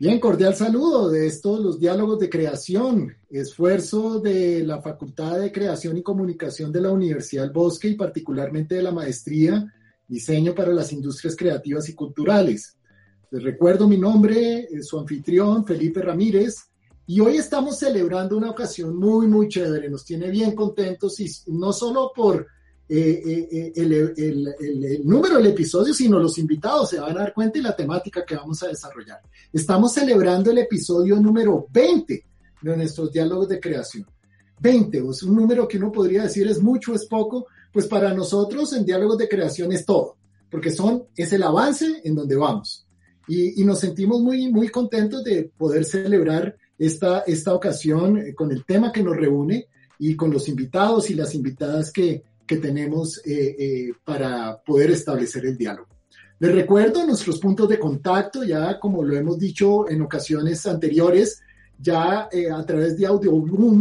[0.00, 5.96] Bien, cordial saludo de estos los diálogos de creación, esfuerzo de la Facultad de Creación
[5.96, 9.74] y Comunicación de la Universidad del Bosque y particularmente de la maestría
[10.06, 12.76] Diseño para las Industrias Creativas y Culturales.
[13.32, 16.70] Les recuerdo mi nombre, su anfitrión Felipe Ramírez,
[17.04, 21.72] y hoy estamos celebrando una ocasión muy, muy chévere, nos tiene bien contentos y no
[21.72, 22.46] solo por
[22.90, 27.58] eh, eh, eh, el, número del episodio, sino los invitados se van a dar cuenta
[27.58, 29.20] y la temática que vamos a desarrollar.
[29.52, 32.24] Estamos celebrando el episodio número 20
[32.62, 34.06] de nuestros diálogos de creación.
[34.60, 38.72] 20, es un número que uno podría decir es mucho, es poco, pues para nosotros
[38.72, 40.16] en diálogos de creación es todo,
[40.50, 42.86] porque son, es el avance en donde vamos.
[43.28, 48.64] Y, y nos sentimos muy, muy contentos de poder celebrar esta, esta ocasión con el
[48.64, 49.66] tema que nos reúne
[49.98, 55.44] y con los invitados y las invitadas que, que tenemos eh, eh, para poder establecer
[55.46, 55.88] el diálogo.
[56.40, 61.40] Les recuerdo nuestros puntos de contacto, ya como lo hemos dicho en ocasiones anteriores,
[61.78, 63.32] ya eh, a través de Audio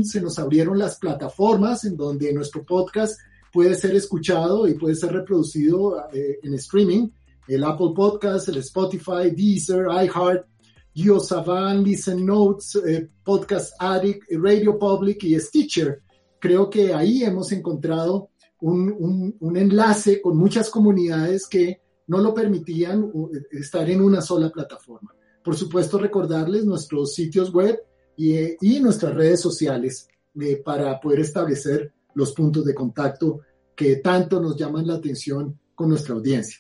[0.04, 3.18] se nos abrieron las plataformas en donde nuestro podcast
[3.54, 7.08] puede ser escuchado y puede ser reproducido en streaming,
[7.48, 10.45] el Apple Podcast, el Spotify, Deezer, iHeart,
[10.94, 12.78] GeoSavan, Listen Notes,
[13.23, 16.02] Podcast Addict, Radio Public y Stitcher.
[16.40, 18.30] Creo que ahí hemos encontrado
[18.62, 23.12] un, enlace con muchas comunidades que no lo permitían
[23.52, 25.14] estar en una sola plataforma.
[25.44, 27.80] Por supuesto, recordarles nuestros sitios web
[28.16, 30.08] y, nuestras redes sociales
[30.40, 33.42] eh, para poder establecer los puntos de contacto
[33.76, 36.58] que tanto nos llaman la atención con nuestra audiencia.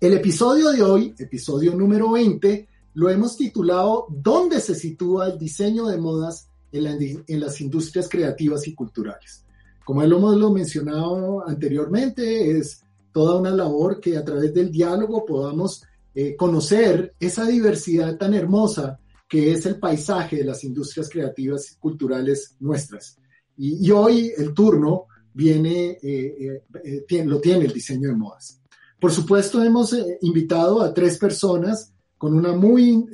[0.00, 5.86] El episodio de hoy, episodio número 20, lo hemos titulado ¿Dónde se sitúa el diseño
[5.86, 9.45] de modas en las industrias creativas y culturales?
[9.86, 15.80] Como lo hemos mencionado anteriormente, es toda una labor que a través del diálogo podamos
[16.12, 21.76] eh, conocer esa diversidad tan hermosa que es el paisaje de las industrias creativas y
[21.76, 23.16] culturales nuestras.
[23.56, 28.60] Y, hoy el turno viene, eh, eh, lo tiene el diseño de modas.
[28.98, 33.06] Por supuesto, hemos invitado a tres personas con una muy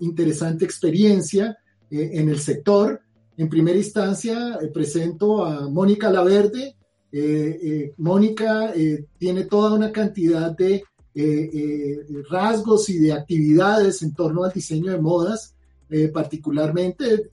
[0.00, 1.56] interesante experiencia
[1.90, 3.01] en el sector
[3.36, 6.76] en primera instancia, eh, presento a Mónica Laverde.
[7.10, 8.72] Eh, eh, Mónica
[9.18, 10.82] tiene toda una cantidad de
[12.30, 15.54] rasgos y de actividades en torno al diseño de modas,
[16.14, 17.28] particularmente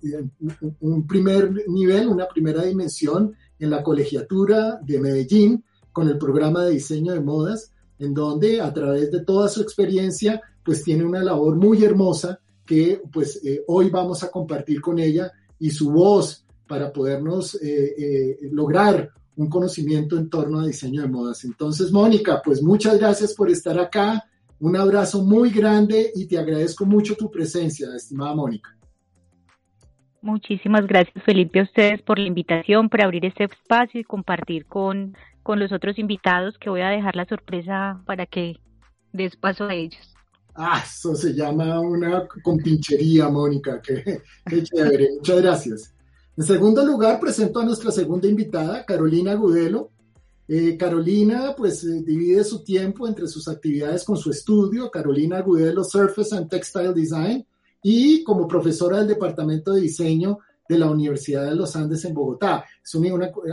[0.81, 6.71] un primer nivel, una primera dimensión en la colegiatura de Medellín con el programa de
[6.71, 11.55] diseño de modas, en donde a través de toda su experiencia, pues tiene una labor
[11.55, 17.55] muy hermosa que pues hoy vamos a compartir con ella y su voz para podernos
[17.55, 21.43] eh, eh, lograr un conocimiento en torno a diseño de modas.
[21.45, 24.25] Entonces, Mónica, pues muchas gracias por estar acá.
[24.59, 28.75] Un abrazo muy grande y te agradezco mucho tu presencia, estimada Mónica.
[30.21, 35.15] Muchísimas gracias, Felipe, a ustedes por la invitación, por abrir este espacio y compartir con,
[35.43, 38.57] con los otros invitados, que voy a dejar la sorpresa para que
[39.13, 40.19] des paso a ellos.
[40.61, 43.81] Ah, eso se llama una compinchería, Mónica.
[43.81, 44.21] Qué,
[44.61, 45.11] chévere.
[45.15, 45.93] Muchas gracias.
[46.35, 49.89] En segundo lugar, presento a nuestra segunda invitada, Carolina Gudelo.
[50.49, 55.85] Eh, Carolina, pues, eh, divide su tiempo entre sus actividades con su estudio, Carolina Gudelo
[55.85, 57.47] Surface and Textile Design,
[57.81, 62.65] y como profesora del Departamento de Diseño de la Universidad de los Andes en Bogotá.
[62.83, 62.95] Es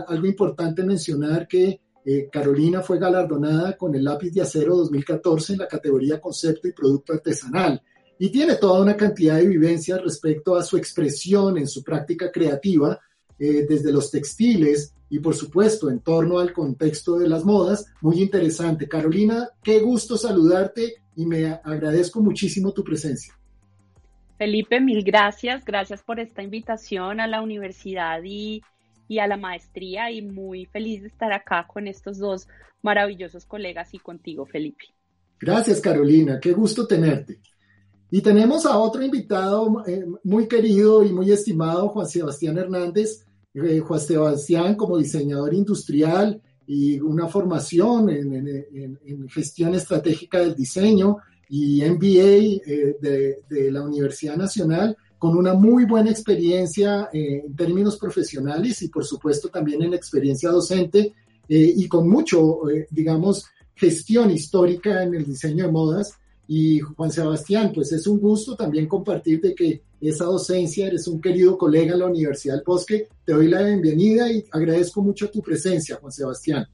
[0.08, 5.58] algo importante mencionar que eh, Carolina fue galardonada con el lápiz de acero 2014 en
[5.58, 7.82] la categoría concepto y producto artesanal
[8.16, 13.00] y tiene toda una cantidad de vivencias respecto a su expresión en su práctica creativa,
[13.36, 17.86] eh, desde los textiles y por supuesto en torno al contexto de las modas.
[18.00, 18.88] Muy interesante.
[18.88, 23.36] Carolina, qué gusto saludarte y me agradezco muchísimo tu presencia.
[24.38, 25.64] Felipe, mil gracias.
[25.64, 28.62] Gracias por esta invitación a la universidad y
[29.08, 32.48] y a la maestría y muy feliz de estar acá con estos dos
[32.82, 34.84] maravillosos colegas y contigo, Felipe.
[35.38, 36.40] Gracias, Carolina.
[36.40, 37.40] Qué gusto tenerte.
[38.10, 43.26] Y tenemos a otro invitado eh, muy querido y muy estimado, Juan Sebastián Hernández.
[43.54, 51.18] Eh, Juan Sebastián como diseñador industrial y una formación en, gestión estratégica del diseño
[51.48, 57.56] y MBA eh, de, de la Universidad Nacional con una muy buena experiencia eh, en
[57.56, 61.14] términos profesionales y por supuesto también en experiencia docente
[61.48, 66.14] eh, y con mucho, eh, digamos, gestión histórica en el diseño de modas.
[66.48, 71.20] Y Juan Sebastián, pues es un gusto también compartir de que esa docencia, eres un
[71.20, 73.08] querido colega en la Universidad del Bosque.
[73.24, 76.66] Te doy la bienvenida y agradezco mucho tu presencia, Juan Sebastián.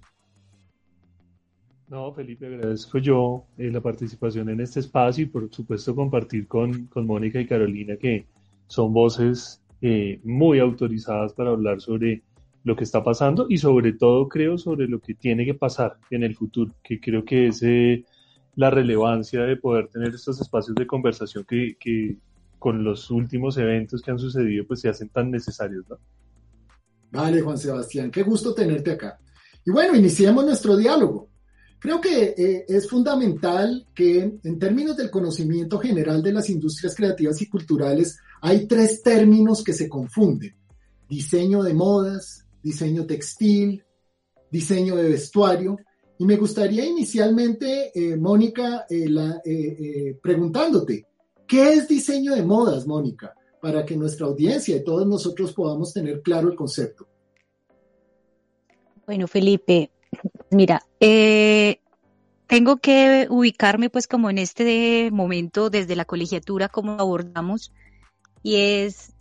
[1.93, 6.87] No, Felipe, agradezco yo eh, la participación en este espacio y por supuesto compartir con,
[6.87, 8.25] con Mónica y Carolina que
[8.67, 12.23] son voces eh, muy autorizadas para hablar sobre
[12.65, 16.23] lo que está pasando y sobre todo creo sobre lo que tiene que pasar en
[16.23, 18.07] el futuro, que creo que es eh,
[18.57, 22.17] la relevancia de poder tener estos espacios de conversación que, que,
[22.59, 25.85] con los últimos eventos que han sucedido pues se hacen tan necesarios.
[27.11, 29.19] Vale, Juan Sebastián, qué gusto tenerte acá.
[29.63, 31.32] Y bueno, iniciemos nuestro diálogo.
[31.83, 37.43] Creo que eh, es fundamental que en términos del conocimiento general de las industrias creativas
[37.43, 40.55] y culturales hay tres términos que se confunden.
[41.09, 43.83] Diseño de modas, diseño textil,
[44.49, 45.77] diseño de vestuario.
[46.19, 51.05] Y me gustaría inicialmente, eh, Mónica, eh, preguntándote,
[51.49, 53.35] ¿qué es diseño de modas, Mónica?
[53.61, 57.09] Para que nuestra audiencia y todos nosotros podamos tener claro el concepto.
[59.05, 59.91] Bueno, Felipe,
[60.51, 61.81] mira, eh,
[62.47, 67.73] tengo que ubicarme pues como en este momento desde la colegiatura, como abordamos,
[68.43, 69.15] y es,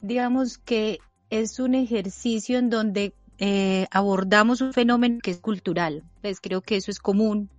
[0.00, 0.98] digamos que
[1.30, 6.76] es un ejercicio en donde eh, abordamos un fenómeno que es cultural, pues creo que
[6.76, 7.50] eso es común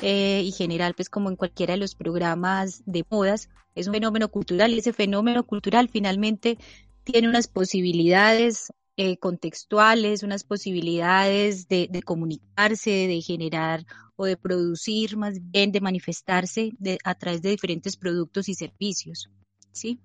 [0.00, 4.28] eh, y general, pues como en cualquiera de los programas de modas, es un fenómeno
[4.28, 6.58] cultural y ese fenómeno cultural finalmente
[7.04, 8.72] tiene unas posibilidades
[9.04, 13.84] eh, contextuales, unas posibilidades de, comunicarse, de generar
[14.14, 16.70] o de producir, más bien de manifestarse
[17.02, 19.28] a través de diferentes productos y servicios.
[19.72, 19.98] ¿sí?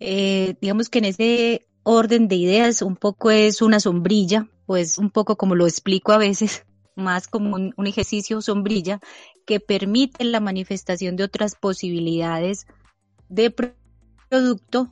[0.00, 5.10] Eh, digamos que en ese orden de ideas un poco es una sombrilla, pues un
[5.10, 6.66] poco como lo explico a veces,
[6.96, 8.98] más como un, un ejercicio sombrilla
[9.46, 12.66] que permite la manifestación de otras posibilidades
[13.28, 13.54] de
[14.28, 14.90] producto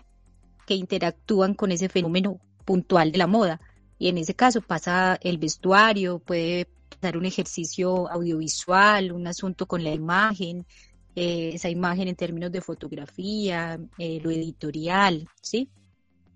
[0.68, 3.58] que interactúan con ese fenómeno puntual de la moda.
[3.98, 9.82] Y en ese caso pasa el vestuario, puede pasar un ejercicio audiovisual, un asunto con
[9.82, 10.66] la imagen,
[11.14, 15.70] eh, esa imagen en términos de fotografía, eh, lo editorial, ¿sí?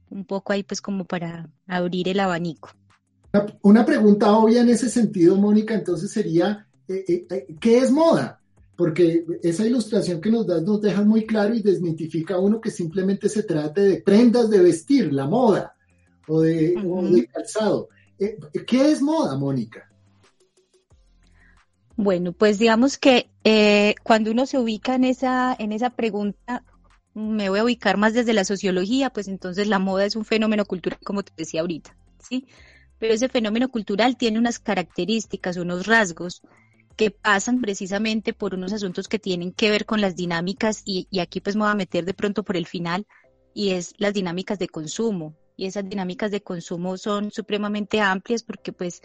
[0.09, 2.71] Un poco ahí pues como para abrir el abanico.
[3.63, 7.27] Una pregunta obvia en ese sentido, Mónica, entonces sería, eh,
[7.61, 8.41] ¿qué es moda?
[8.75, 13.29] Porque esa ilustración que nos das nos deja muy claro y desmitifica uno que simplemente
[13.29, 15.77] se trate de prendas de vestir, la moda
[16.31, 17.89] o de, calzado.
[18.19, 19.91] Eh, ¿Qué es moda, Mónica?
[21.97, 26.65] Bueno, pues digamos que eh, cuando uno se ubica en esa, en esa pregunta,
[27.15, 30.65] me voy a ubicar más desde la sociología, pues entonces la moda es un fenómeno
[30.65, 31.97] cultural, como te decía ahorita,
[32.27, 32.47] ¿sí?
[32.99, 36.43] Pero ese fenómeno cultural tiene unas características, unos rasgos
[36.97, 41.19] que pasan precisamente por unos asuntos que tienen que ver con las dinámicas y, y
[41.19, 43.07] aquí pues me voy a meter de pronto por el final
[43.53, 48.73] y es las dinámicas de consumo, y esas dinámicas de consumo son supremamente amplias porque
[48.73, 49.03] pues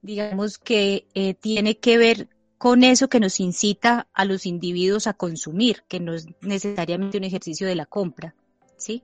[0.00, 5.14] digamos que eh, tiene que ver con eso que nos incita a los individuos a
[5.14, 8.36] consumir, que no es necesariamente un ejercicio de la compra,
[8.76, 9.02] ¿sí?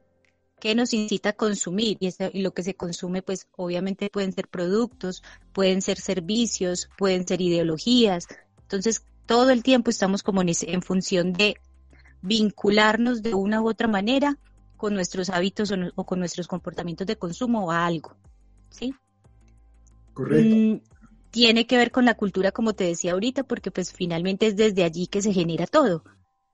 [0.61, 4.47] Que nos incita a consumir y, y, lo que se consume, pues obviamente pueden ser
[4.47, 8.29] productos, pueden ser servicios, pueden ser ideologías.
[8.63, 11.57] Entonces, todo el tiempo estamos como en, en función de
[12.23, 14.39] vincularnos de una u otra manera
[14.77, 18.17] con nuestros hábitos o, con nuestros comportamientos de consumo o a algo.
[18.71, 18.95] ¿Sí?
[20.13, 20.57] Correcto.
[20.57, 20.81] Mm,
[21.31, 24.85] tiene que ver con la cultura, como te decía ahorita, porque pues finalmente es desde
[24.85, 26.05] allí que se genera todo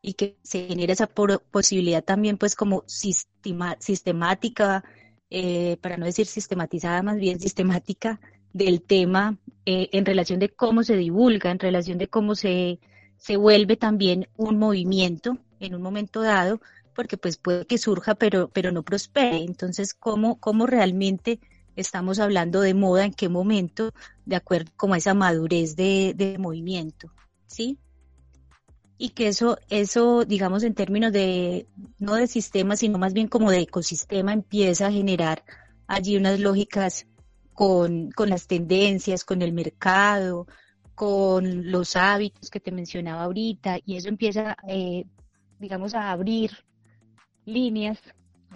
[0.03, 4.83] y que se genera esa posibilidad también pues como sistemática,
[5.29, 8.21] eh, para no decir sistematizada, más bien sistemática
[8.53, 9.37] del tema
[9.67, 12.81] eh, en relación de cómo se divulga, en relación de cómo se,
[13.17, 16.61] se vuelve también un movimiento en un momento dado,
[17.01, 19.39] porque pues puede que surja, pero, pero no prospere.
[19.39, 21.41] Entonces, ¿cómo, cómo realmente
[21.75, 23.95] estamos hablando de moda, en qué momento,
[24.27, 27.11] de acuerdo como a esa madurez de, de movimiento,
[27.47, 27.79] ¿sí?
[28.99, 33.51] Y que eso, eso, digamos, en términos de, no de sistema, sino más bien como
[33.51, 35.43] de ecosistema, empieza a generar
[35.87, 37.07] allí unas lógicas
[37.55, 40.47] con, con las tendencias, con el mercado,
[40.95, 45.07] con los hábitos que te mencionaba ahorita, y eso empieza, eh,
[45.59, 46.51] digamos, a abrir
[47.47, 47.99] líneas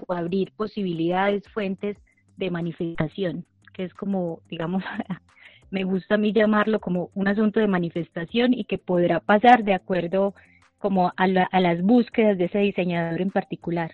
[0.06, 1.96] o abrir posibilidades, fuentes
[2.36, 4.82] de manifestación, que es como, digamos,
[5.70, 9.74] me gusta a mí llamarlo como un asunto de manifestación y que podrá pasar de
[9.74, 10.34] acuerdo
[10.78, 13.90] como a, las búsquedas de ese diseñador en particular.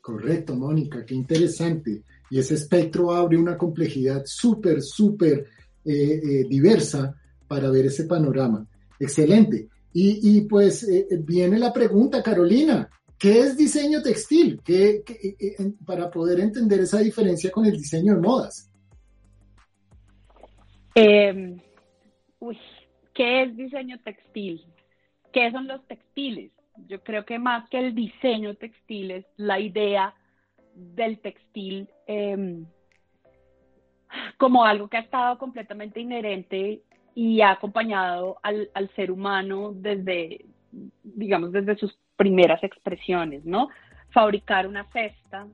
[0.00, 2.02] Correcto, Mónica, qué interesante.
[2.30, 5.46] Y ese espectro abre una complejidad súper, súper
[5.84, 7.14] eh, eh, diversa
[7.48, 8.66] para ver ese panorama.
[8.98, 9.68] Excelente.
[9.92, 12.88] Y, pues eh, viene la pregunta, Carolina,
[13.20, 14.62] ¿Qué es diseño textil?
[14.64, 15.04] ¿Qué,
[15.84, 18.72] para poder entender esa diferencia con el diseño de modas.
[20.94, 21.60] Em,
[22.38, 22.58] uy,
[23.12, 24.64] ¿qué es diseño textil?
[25.34, 26.50] ¿Qué son los textiles?
[26.88, 30.14] Yo creo que más que el diseño textil es la idea
[30.74, 32.64] del textil em,
[34.38, 36.82] como algo que ha estado completamente inherente
[37.14, 40.46] y ha acompañado al, ser humano desde,
[41.02, 43.70] digamos, desde sus primeras expresiones, ¿no?
[44.10, 45.46] Fabricar una cesta,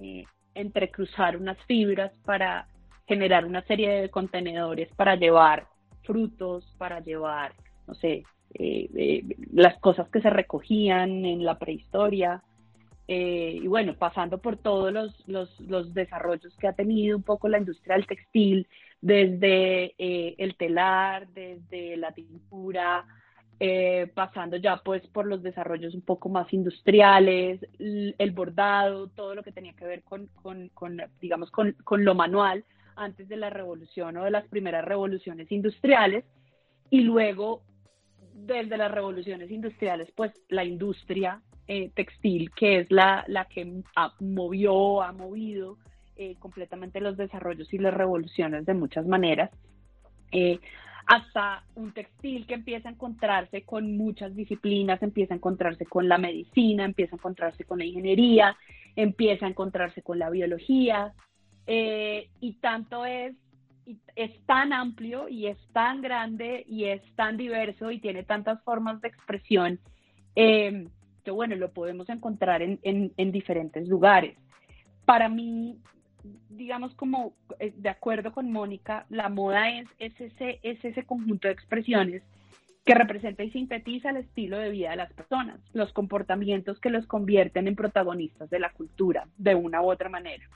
[0.00, 0.24] eh,
[0.54, 2.66] entrecruzar unas fibras para
[3.08, 5.66] generar una serie de contenedores para llevar
[6.02, 7.54] frutos, para llevar,
[7.86, 8.24] no sé,
[8.54, 9.24] eh, eh,
[9.54, 12.42] las cosas que se recogían en la prehistoria.
[13.08, 17.58] Eh, y bueno, pasando por todos los, los, desarrollos que ha tenido un poco la
[17.58, 18.68] industria del textil,
[19.00, 23.06] desde el telar, desde la tintura,
[24.14, 29.52] pasando ya pues por los desarrollos un poco más industriales, el bordado, todo lo que
[29.52, 30.70] tenía que ver con, con
[31.20, 32.64] digamos, con, con, lo manual,
[32.96, 36.24] antes de la revolución o de las primeras revoluciones industriales.
[36.88, 37.62] Y luego
[38.34, 44.14] desde las revoluciones industriales, pues la industria eh, textil, que es la, la que ha,
[44.20, 45.78] movió, ha movido
[46.16, 49.50] eh, completamente los desarrollos y las revoluciones de muchas maneras,
[50.32, 50.58] eh,
[51.10, 56.18] hasta un textil que empieza a encontrarse con muchas disciplinas, empieza a encontrarse con la
[56.18, 58.56] medicina, empieza a encontrarse con la ingeniería,
[58.94, 61.12] empieza a encontrarse con la biología,
[61.66, 63.34] eh, y tanto es,
[64.14, 69.00] es tan amplio y es tan grande y es tan diverso y tiene tantas formas
[69.00, 69.80] de expresión
[70.36, 70.86] eh,
[71.24, 74.38] que bueno, lo podemos encontrar en, en, diferentes lugares.
[75.04, 75.76] Para mí,
[76.48, 81.48] digamos como eh, de acuerdo con Mónica, la moda es, es, ese, es ese conjunto
[81.48, 82.22] de expresiones
[82.84, 87.06] que representa y sintetiza el estilo de vida de las personas, los comportamientos que los
[87.06, 90.48] convierten en protagonistas de la cultura, de una u otra manera,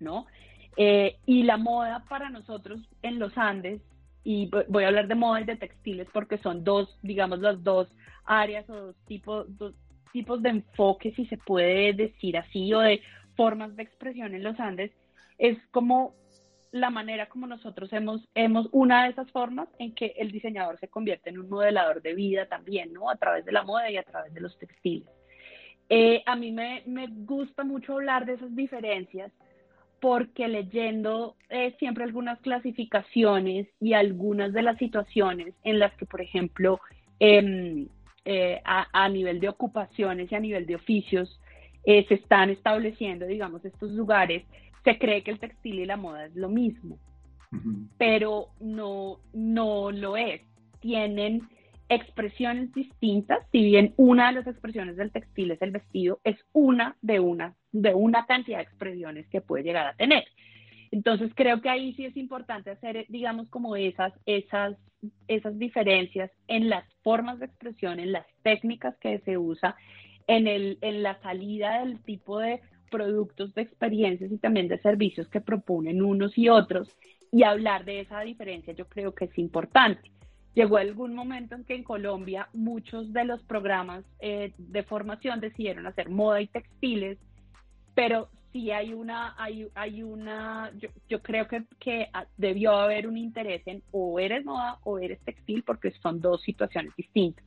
[0.00, 0.26] ¿no?
[0.76, 3.82] Eh, y la moda para nosotros en los Andes,
[4.24, 7.88] y voy a hablar de moda y de textiles porque son dos, digamos, las dos
[8.24, 9.74] áreas o dos tipos, dos
[10.12, 13.00] tipos de enfoque, si se puede decir así, o de
[13.38, 14.90] formas de expresión en los Andes,
[15.38, 16.16] es como
[16.72, 20.88] la manera como nosotros hemos, hemos, una de esas formas en que el diseñador se
[20.88, 23.08] convierte en un modelador de vida también, ¿no?
[23.08, 25.08] A través de la moda y a través de los textiles.
[25.88, 29.30] Eh, a mí me, me gusta mucho hablar de esas diferencias
[30.00, 36.20] porque leyendo eh, siempre algunas clasificaciones y algunas de las situaciones en las que, por
[36.20, 36.80] ejemplo,
[37.20, 37.88] em,
[38.24, 41.40] eh, a, nivel de ocupaciones y a nivel de oficios
[41.90, 44.44] eh, se están estableciendo, digamos, estos lugares,
[44.84, 46.98] se cree que el textil y la moda es lo mismo,
[47.96, 50.42] pero no, no lo es.
[50.80, 51.48] Tienen
[51.88, 56.94] expresiones distintas, si bien una de las expresiones del textil es el vestido, es una
[57.00, 60.24] de una, de una cantidad de expresiones que puede llegar a tener.
[60.90, 64.76] Entonces creo que ahí sí es importante hacer, digamos, como esas, esas,
[65.26, 69.74] esas diferencias en las formas de expresión, en las técnicas que se usa,
[70.28, 75.28] en, el, en la salida del tipo de productos, de experiencias y también de servicios
[75.28, 76.96] que proponen unos y otros
[77.32, 80.10] y hablar de esa diferencia yo creo que es importante.
[80.54, 85.86] Llegó algún momento en que en Colombia muchos de los programas eh, de formación decidieron
[85.86, 87.18] hacer moda y textiles,
[87.94, 90.72] pero sí hay una, hay, hay una,
[91.08, 95.62] yo, creo que, que, debió haber un interés en o eres moda o eres textil,
[95.62, 97.44] porque son dos situaciones distintas.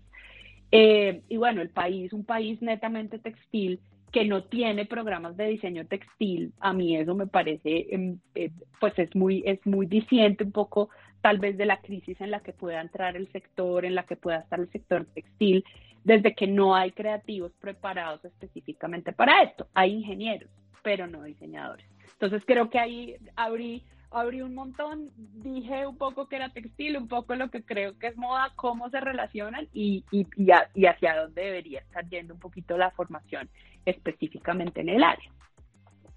[0.71, 3.79] Eh, y bueno, el país, un país netamente textil,
[4.11, 8.97] que no tiene programas de diseño textil, a mí eso me parece, em, eh, pues
[8.99, 10.89] es muy, es muy diciente un poco
[11.21, 14.15] tal vez de la crisis en la que pueda entrar el sector, en la que
[14.17, 15.63] pueda estar el sector textil,
[16.03, 19.67] desde que no hay creativos preparados específicamente para esto.
[19.73, 20.49] Hay ingenieros,
[20.83, 21.85] pero no diseñadores.
[22.13, 27.08] Entonces creo que ahí abrí, abrí un montón, dije un poco que era textil, un
[27.08, 31.41] poco lo que creo que es moda, cómo se relacionan y, y, y, hacia dónde
[31.41, 33.50] debería estar yendo un poquito la formación
[33.86, 35.32] específicamente en el área.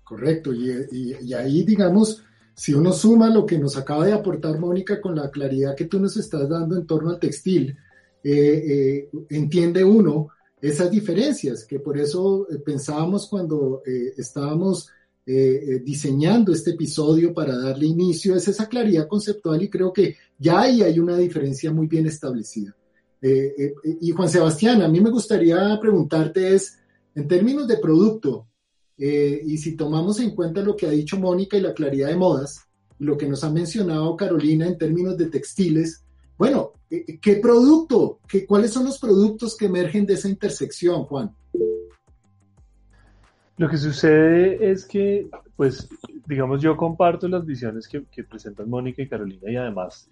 [0.03, 2.25] Correcto, y, ahí digamos,
[2.55, 6.01] si uno suma lo que nos acaba de aportar Mónica con la claridad que tú
[6.01, 7.77] nos estás dando en torno al textil,
[8.23, 10.29] eh, eh, entiende uno
[10.61, 13.83] esas diferencias, que por eso eh, pensábamos cuando
[14.17, 14.91] estábamos
[15.27, 20.83] diseñando este episodio para darle inicio, es esa claridad conceptual y creo que ya ahí
[20.83, 22.77] hay una diferencia muy bien establecida.
[23.23, 26.79] y Juan Sebastián, a mí me gustaría preguntarte es,
[27.15, 28.49] en términos de producto,
[28.97, 32.17] eh, y si tomamos en cuenta lo que ha dicho Mónica y la claridad de
[32.17, 32.61] modas,
[32.99, 36.05] lo que nos ha mencionado Carolina en términos de textiles,
[36.39, 38.21] bueno, eh, eh, ¿qué producto?
[38.29, 41.35] ¿Qué, ¿Cuáles son los productos que emergen de esa intersección, Juan?
[43.57, 45.89] Lo que sucede es que, pues,
[46.27, 50.09] digamos, yo comparto las visiones que, presentan Mónica y Carolina y además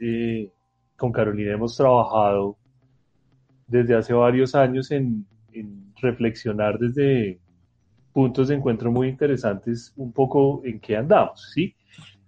[0.96, 2.56] con Carolina hemos trabajado
[3.66, 5.26] desde hace varios años en,
[6.00, 7.38] reflexionar desde
[8.12, 11.76] puntos de encuentro muy interesantes un poco en qué andamos, ¿sí?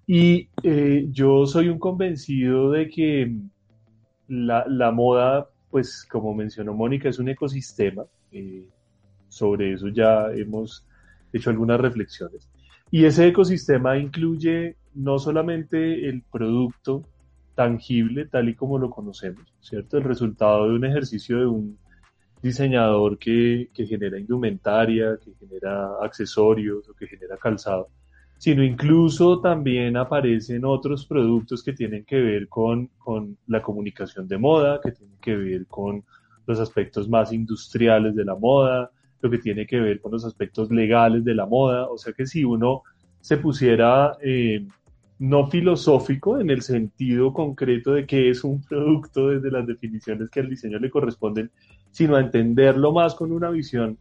[0.06, 3.34] Y eh, yo soy un convencido de que
[4.28, 8.04] la, la, moda, pues como mencionó Mónica, es un ecosistema.
[8.30, 8.68] Eh,
[9.28, 10.86] sobre eso ya hemos
[11.34, 12.48] hecho algunas reflexiones.
[12.90, 17.02] Y ese ecosistema incluye no solamente el producto
[17.54, 19.98] tangible tal y como lo conocemos, ¿cierto?
[19.98, 21.78] El resultado de un ejercicio de un
[22.42, 27.88] diseñador que, que genera indumentaria, que genera accesorios o que genera calzado,
[28.38, 34.38] sino incluso también aparecen otros productos que tienen que ver con, con la comunicación de
[34.38, 36.04] moda, que tienen que ver con
[36.46, 38.90] los aspectos más industriales de la moda,
[39.24, 41.88] lo que tiene que ver con los aspectos legales de la moda.
[41.88, 42.82] O sea que si uno
[43.20, 44.66] se pusiera eh,
[45.18, 50.40] no filosófico en el sentido concreto de qué es un producto desde las definiciones que
[50.40, 51.50] al diseño le corresponden,
[51.90, 53.98] sino a entenderlo más con una visión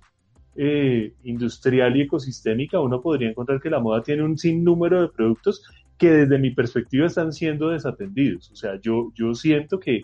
[0.58, 5.64] eh, industrial y ecosistémica, uno podría encontrar que la moda tiene un sinnúmero de productos
[5.98, 8.52] que desde mi perspectiva están siendo desatendidos.
[8.52, 10.04] O sea, yo, yo siento que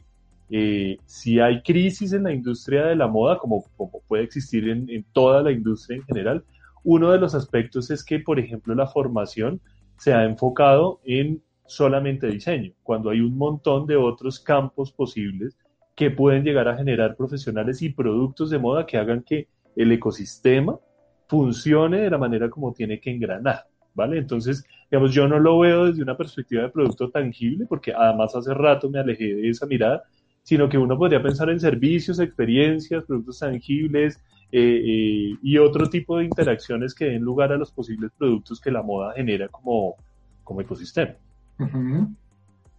[0.49, 4.89] eh, si hay crisis en la industria de la moda, como, como puede existir en,
[4.89, 6.43] en, toda la industria en general,
[6.83, 9.61] uno de los aspectos es que, por ejemplo, la formación
[9.97, 15.55] se ha enfocado en solamente diseño, cuando hay un montón de otros campos posibles
[15.95, 20.79] que pueden llegar a generar profesionales y productos de moda que hagan que el ecosistema
[21.27, 24.17] funcione de la manera como tiene que engranar, ¿vale?
[24.17, 28.53] Entonces, digamos, yo no lo veo desde una perspectiva de producto tangible, porque además hace
[28.53, 30.03] rato me alejé de esa mirada,
[30.49, 34.17] sino que uno podría pensar en servicios, experiencias, productos tangibles
[34.51, 38.71] eh, eh, y otro tipo de interacciones que den lugar a los posibles productos que
[38.71, 39.97] la moda genera como,
[40.43, 41.13] como ecosistema.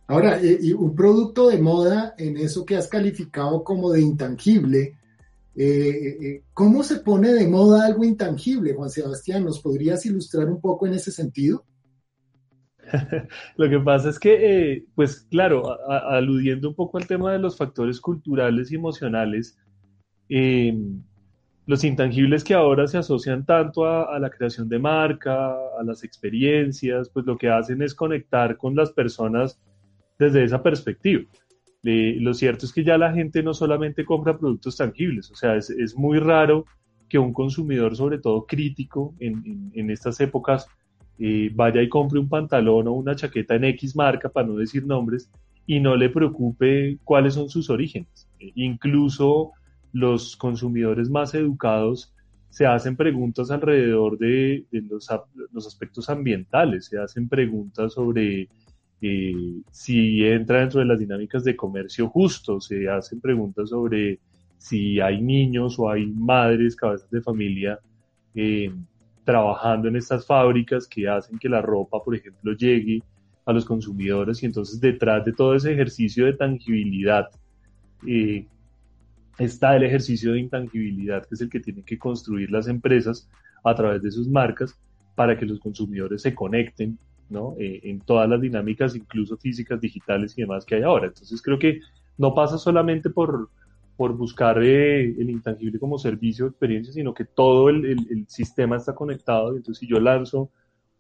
[0.08, 4.96] Ahora, y un producto de moda en eso que has calificado como de intangible,
[5.54, 9.44] eh, ¿cómo se pone de moda algo intangible, Juan Sebastián?
[9.44, 11.62] ¿Nos podrías ilustrar un poco en ese sentido?
[13.56, 17.56] Lo que pasa es que, eh, pues claro, aludiendo un poco al tema de los
[17.56, 19.58] factores culturales y emocionales,
[20.28, 21.02] em,
[21.66, 27.10] los intangibles que ahora se asocian tanto a, la creación de marca, a las experiencias,
[27.10, 29.60] pues lo que hacen es conectar con las personas
[30.18, 31.24] desde esa perspectiva.
[31.82, 35.94] lo cierto es que ya la gente no solamente compra productos tangibles, o sea, es,
[35.96, 36.66] muy raro
[37.08, 40.68] que un consumidor, sobre todo crítico en estas épocas,
[41.22, 44.86] eh, vaya y compre un pantalón o una chaqueta en X marca, para no decir
[44.86, 45.30] nombres,
[45.66, 48.26] y no le preocupe cuáles son sus orígenes.
[48.38, 49.52] Eh, incluso
[49.92, 52.14] los consumidores más educados
[52.48, 55.10] se hacen preguntas alrededor de, los,
[55.66, 58.48] aspectos ambientales, se hacen preguntas sobre
[59.02, 64.20] eh, si entra dentro de las dinámicas de comercio justo, se hacen preguntas sobre
[64.56, 67.78] si hay niños o hay madres, cabezas de familia
[69.30, 73.00] trabajando en estas fábricas que hacen que la ropa, por ejemplo, llegue
[73.46, 77.28] a los consumidores y entonces detrás de todo ese ejercicio de tangibilidad
[78.08, 78.44] eh,
[79.38, 83.28] está el ejercicio de intangibilidad que es el que tienen que construir las empresas
[83.62, 84.76] a través de sus marcas
[85.14, 87.54] para que los consumidores se conecten ¿no?
[87.56, 91.06] Eh, en todas las dinámicas, incluso físicas, digitales y demás que hay ahora.
[91.06, 91.78] Entonces creo que
[92.18, 93.48] no pasa solamente por,
[94.00, 98.78] por buscar eh, el intangible como servicio o experiencia, sino que todo el, el, sistema
[98.78, 99.54] está conectado.
[99.54, 100.50] Entonces, si yo lanzo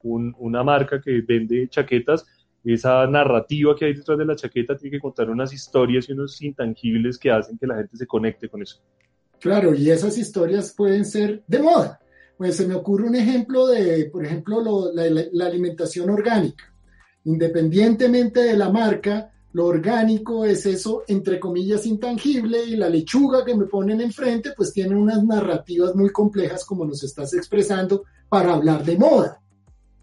[0.02, 2.26] un, una marca que vende chaquetas,
[2.62, 6.42] esa narrativa que hay detrás de la chaqueta tiene que contar unas historias y unos
[6.42, 8.82] intangibles que hacen que la gente se conecte con eso.
[9.38, 12.00] Claro, y esas historias pueden ser de moda.
[12.36, 16.70] Pues se me ocurre un ejemplo de, por ejemplo, lo, la, la alimentación orgánica.
[17.24, 23.56] Independientemente de la marca, lo orgánico es eso, entre comillas, intangible y la lechuga que
[23.56, 28.84] me ponen enfrente, pues tiene unas narrativas muy complejas como nos estás expresando para hablar
[28.84, 29.40] de moda.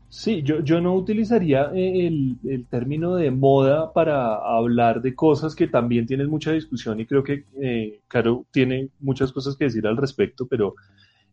[0.10, 5.54] Sí, yo, yo no utilizaría eh, el, el, término de moda para hablar de cosas
[5.54, 9.86] que también tienen mucha discusión y creo que eh, Caro tiene muchas cosas que decir
[9.86, 10.76] al respecto, pero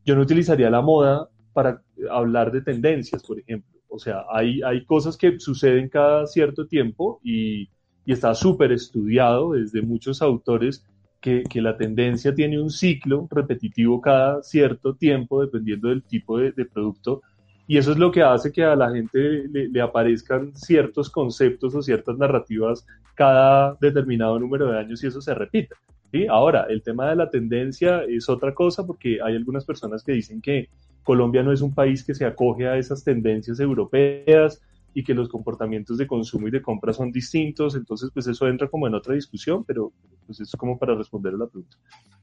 [0.05, 3.81] yo no utilizaría la moda para hablar de tendencias, por ejemplo.
[3.89, 7.69] O sea, hay, hay cosas que suceden cada cierto tiempo y
[8.07, 10.85] y está súper estudiado desde muchos autores
[11.21, 16.53] que, que, la tendencia tiene un ciclo repetitivo cada cierto tiempo dependiendo del tipo de,
[16.67, 17.23] producto
[17.67, 21.75] y eso es lo que hace que a la gente le, le, aparezcan ciertos conceptos
[21.75, 25.77] o ciertas narrativas cada determinado número de años y eso se repita.
[26.13, 26.27] ¿sí?
[26.27, 30.43] Ahora, el tema de la tendencia es otra cosa porque hay algunas personas que dicen
[30.43, 30.69] que
[31.03, 34.61] Colombia no es un país que se acoge a esas tendencias europeas,
[34.95, 38.69] y que los comportamientos de consumo y de compra son distintos, entonces pues eso entra
[38.69, 39.93] como en otra discusión, pero
[40.25, 41.77] pues es como para responder a la pregunta.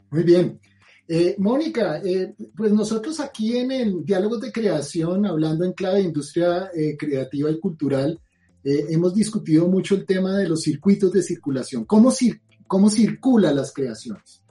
[0.09, 0.59] Muy bien.
[1.07, 6.05] Eh, Mónica, eh, pues nosotros aquí en el Diálogos de Creación, hablando en clave de
[6.05, 8.19] industria eh, creativa y cultural,
[8.63, 12.13] hemos discutido mucho el tema de los circuitos de circulación, cómo,
[12.67, 14.43] cómo circulan las creaciones,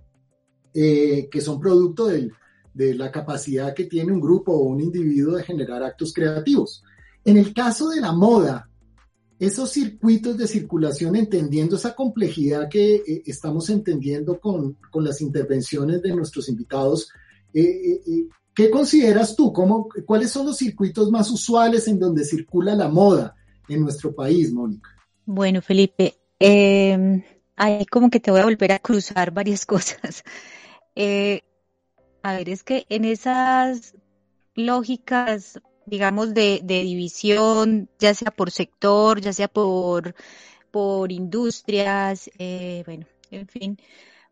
[0.74, 2.32] que son producto del,
[2.74, 6.82] de la capacidad que tiene un grupo o un individuo de generar actos creativos.
[7.24, 8.70] En el caso de la moda,
[9.40, 16.02] esos circuitos de circulación, entendiendo esa complejidad que eh, estamos entendiendo con, con, las intervenciones
[16.02, 17.10] de nuestros invitados,
[17.54, 17.62] eh,
[18.06, 19.50] eh, ¿qué consideras tú?
[19.50, 23.34] ¿Cómo, ¿Cuáles son los circuitos más usuales en donde circula la moda
[23.66, 24.90] en nuestro país, Mónica?
[25.24, 27.22] Bueno, Felipe, em,
[27.56, 30.22] ahí como que te voy a volver a cruzar varias cosas.
[32.22, 33.94] a ver, es que en esas
[34.54, 35.58] lógicas
[35.90, 40.14] digamos, de, división, ya sea por sector, ya sea por,
[40.70, 43.78] por industrias, eh, bueno, en fin,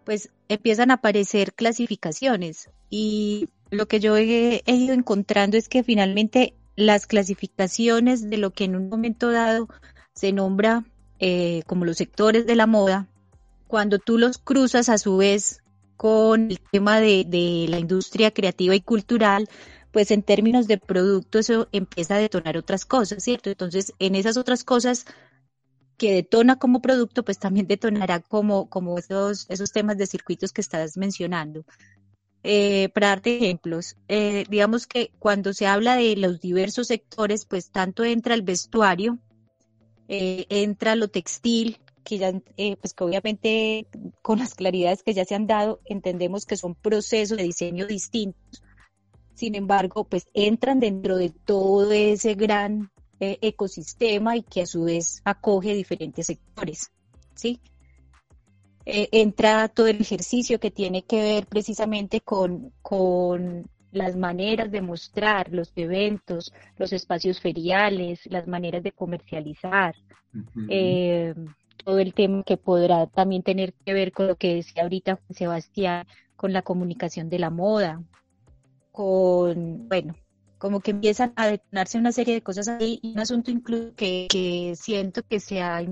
[0.05, 2.71] pues empiezan a aparecer clasificaciones.
[2.89, 8.65] Y lo que yo he, ido encontrando es que finalmente las clasificaciones de lo que
[8.65, 9.69] en un momento dado
[10.15, 10.85] se nombra
[11.19, 13.09] eh, como los sectores de la moda,
[13.67, 15.61] cuando tú los cruzas a su vez
[15.97, 19.49] con el tema de, de la industria creativa y cultural,
[19.93, 23.51] pues en términos de producto eso empieza a detonar otras cosas, ¿cierto?
[23.51, 25.07] Entonces, en esas otras cosas
[25.97, 30.61] que detona como producto, pues también detonará como, como esos, esos temas de circuitos que
[30.61, 31.65] estás mencionando.
[32.45, 37.71] Eh, para darte ejemplos, eh, digamos que cuando se habla de los diversos sectores, pues
[37.71, 39.19] tanto entra el vestuario,
[40.07, 42.33] eh, entra lo textil, que ya,
[42.81, 43.87] pues que obviamente
[44.23, 48.63] con las claridades que ya se han dado, entendemos que son procesos de diseño distintos,
[49.39, 54.83] sin embargo, pues entran dentro de todo ese gran eh, ecosistema y que a su
[54.83, 56.91] vez acoge diferentes sectores,
[57.37, 57.61] ¿sí?
[58.85, 64.83] Eh, entra todo el ejercicio que tiene que ver precisamente con, con las maneras de
[64.83, 69.95] mostrar los eventos, los espacios feriales, las maneras de comercializar,
[70.69, 71.33] eh,
[71.85, 76.09] todo el tema que podrá también tener que ver con lo que decía ahorita Sebastián,
[76.35, 78.03] con la comunicación de la moda,
[78.99, 80.17] con, bueno,
[80.59, 84.73] como que empiezan a detonarse una serie de cosas ahí y un asunto incluso que,
[84.75, 85.87] siento que se ha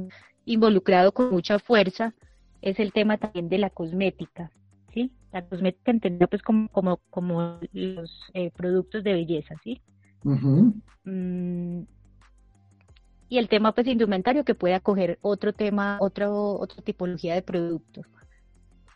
[0.45, 2.15] involucrado con mucha fuerza
[2.63, 4.51] es el tema también de la cosmética,
[4.93, 5.13] ¿sí?
[5.33, 9.81] La cosmética entendida pues como, como, como los eh, productos de belleza, ¿sí?
[10.25, 11.83] Mm,
[13.29, 18.05] y el tema pues indumentario que puede acoger otro tema, otro, otra tipología de productos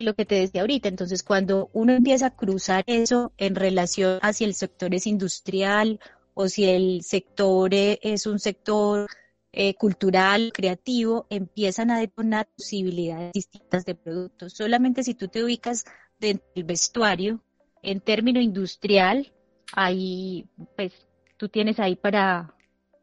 [0.03, 0.89] lo que te decía ahorita.
[0.89, 5.99] Entonces, cuando uno empieza a cruzar eso en relación a si el sector es industrial
[6.33, 9.07] o si el sector e, es un sector
[9.51, 14.53] eh, cultural, creativo, empiezan a detonar posibilidades distintas de productos.
[14.53, 15.85] Solamente si tú te ubicas
[16.19, 17.43] dentro del vestuario,
[17.83, 19.33] en término industrial,
[19.73, 20.93] ahí, pues,
[21.37, 22.53] tú tienes ahí para,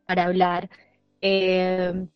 [0.06, 0.70] para hablar.
[1.20, 2.06] Eh,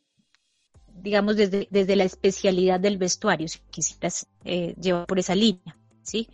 [1.03, 6.29] digamos, desde, desde la especialidad del vestuario, si quisieras eh, llevar por esa línea, ¿sí?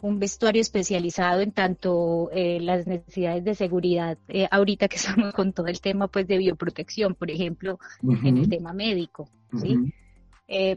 [0.00, 5.52] Un vestuario especializado en tanto eh, las necesidades de seguridad, eh, ahorita que estamos con
[5.52, 9.78] todo el tema pues de bioprotección, por ejemplo, en el tema médico, ¿sí?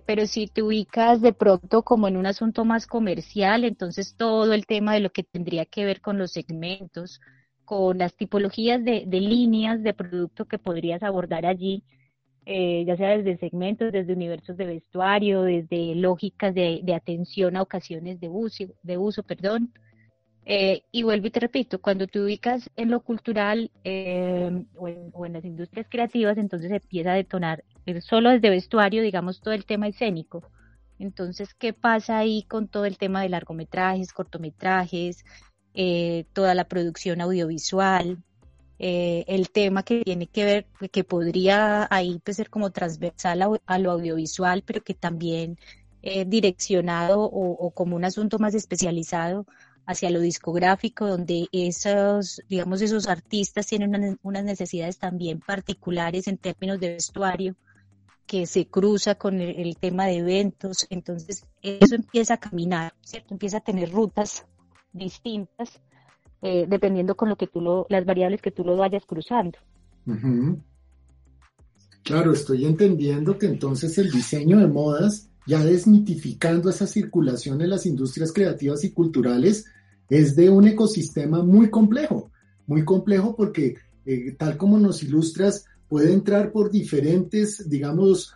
[0.06, 4.66] pero si te ubicas de pronto como en un asunto más comercial, entonces todo el
[4.66, 7.20] tema de lo que tendría que ver con los segmentos,
[7.66, 11.84] con las tipologías de, de líneas de producto que podrías abordar allí,
[12.50, 18.22] eh, ya sea desde segmentos, desde universos de vestuario, desde lógicas de, atención a ocasiones
[18.22, 19.74] de uso, de uso perdón.
[20.46, 25.34] Eh, y vuelvo y te repito, cuando te ubicas en lo cultural eh, o, en,
[25.34, 27.66] las industrias creativas, entonces empieza a detonar
[28.00, 30.50] solo desde vestuario, digamos, todo el tema escénico.
[31.00, 35.26] Entonces, ¿qué pasa ahí con todo el tema de largometrajes, cortometrajes,
[36.32, 38.24] toda la producción audiovisual?
[38.80, 43.80] Eh, el tema que tiene que ver, que podría ahí pues, ser como transversal a,
[43.80, 45.58] lo audiovisual, pero que también
[46.04, 49.48] eh, direccionado o, como un asunto más especializado
[49.88, 56.80] hacia lo discográfico, donde esos, digamos, esos artistas tienen unas necesidades también particulares en términos
[56.80, 57.56] de vestuario,
[58.28, 63.34] que se cruza con el, el, tema de eventos, entonces eso empieza a caminar, ¿cierto?
[63.34, 64.46] Empieza a tener rutas
[64.92, 65.82] distintas
[66.42, 69.58] eh, dependiendo con lo que tú lo, las variables que tú lo vayas cruzando.
[72.04, 77.86] Claro, estoy entendiendo que entonces el diseño de modas, ya desmitificando esa circulación en las
[77.86, 79.66] industrias creativas y culturales,
[80.10, 82.32] es de un ecosistema muy complejo,
[82.66, 88.34] muy complejo porque eh, tal como nos ilustras, puede entrar por diferentes, digamos,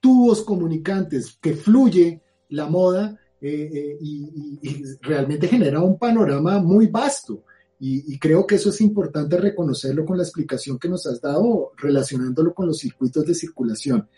[0.00, 7.44] tubos comunicantes que fluye la moda eh, y, realmente genera un panorama muy vasto.
[7.80, 12.54] Y, creo que eso es importante reconocerlo con la explicación que nos has dado relacionándolo
[12.54, 14.08] con los circuitos de circulación.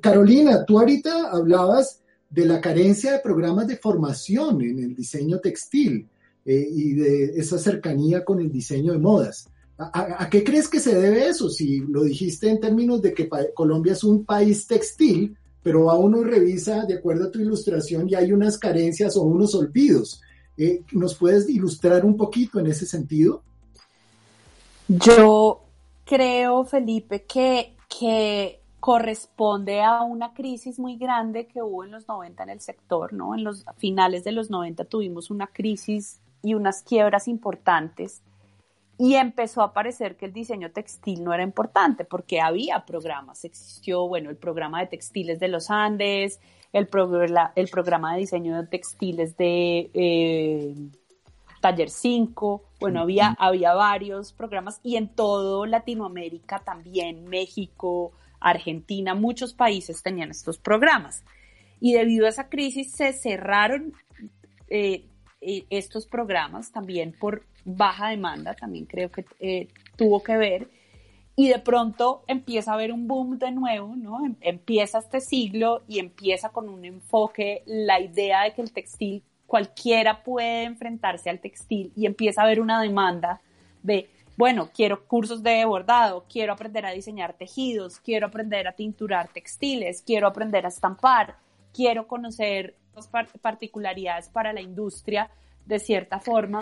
[0.00, 2.00] Carolina, tú ahorita hablabas
[2.34, 6.08] de la carencia de programas de formación en el diseño textil
[6.44, 9.48] eh, y de esa cercanía con el diseño de modas.
[9.78, 11.48] ¿A, qué crees que se debe eso?
[11.48, 16.22] Si lo dijiste en términos de que Colombia es un país textil, pero a uno
[16.22, 20.20] revisa de acuerdo a tu ilustración y hay unas carencias o unos olvidos.
[20.58, 23.42] Eh, ¿Nos puedes ilustrar un poquito en ese sentido?
[24.86, 25.62] Yo
[26.04, 32.42] creo, Felipe, que, que corresponde a una crisis muy grande que hubo en los 90
[32.42, 33.34] en el sector, ¿no?
[33.34, 38.20] En los finales de los 90 tuvimos una crisis y unas quiebras importantes
[38.96, 44.06] y empezó a parecer que el diseño textil no era importante porque había programas, existió,
[44.06, 46.40] bueno, el programa de textiles de los Andes,
[46.72, 46.88] el,
[47.56, 50.74] el programa de diseño de textiles de eh,
[51.60, 59.54] Taller 5, bueno, había, había varios programas y en todo Latinoamérica también, México, Argentina, muchos
[59.54, 61.24] países tenían estos programas.
[61.80, 63.94] Y debido a esa crisis se cerraron
[64.68, 65.06] eh,
[65.70, 70.68] estos programas también por baja demanda, también creo que eh, tuvo que ver.
[71.36, 74.24] Y de pronto empieza a haber un boom de nuevo, ¿no?
[74.24, 79.22] Em, empieza este siglo y empieza con un enfoque, la idea de que el textil,
[79.46, 83.40] cualquiera puede enfrentarse al textil y empieza a haber una demanda
[83.82, 89.28] de bueno, quiero cursos de bordado, quiero aprender a diseñar tejidos, quiero aprender a tinturar
[89.28, 91.36] textiles, quiero aprender a estampar,
[91.72, 92.74] quiero conocer
[93.40, 95.30] particularidades para la industria
[95.66, 96.60] de cierta forma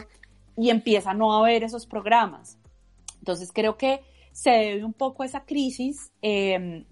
[0.56, 2.58] y empieza a no haber esos programas.
[3.18, 4.00] Entonces creo que
[4.32, 6.84] se debe un poco a esa crisis em,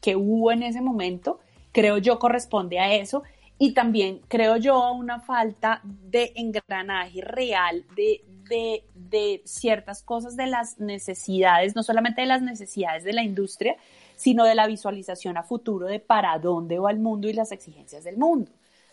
[0.00, 1.40] que hubo en ese momento,
[1.72, 3.22] creo yo corresponde a eso
[3.58, 10.46] y también creo yo a una falta de engranaje real de de, ciertas cosas de
[10.46, 13.76] las necesidades, no solamente de las necesidades de la industria,
[14.16, 18.04] sino de la visualización a futuro de para dónde va el mundo y las exigencias
[18.04, 18.50] del mundo.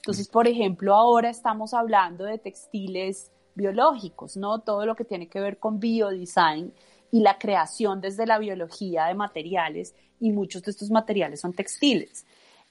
[0.08, 4.60] Entonces, por ejemplo, ahora estamos hablando de textiles biológicos, ¿no?
[4.60, 6.74] Todo lo que tiene que ver con biodesign
[7.12, 12.26] y la creación desde la biología de materiales y muchos de estos materiales son textiles.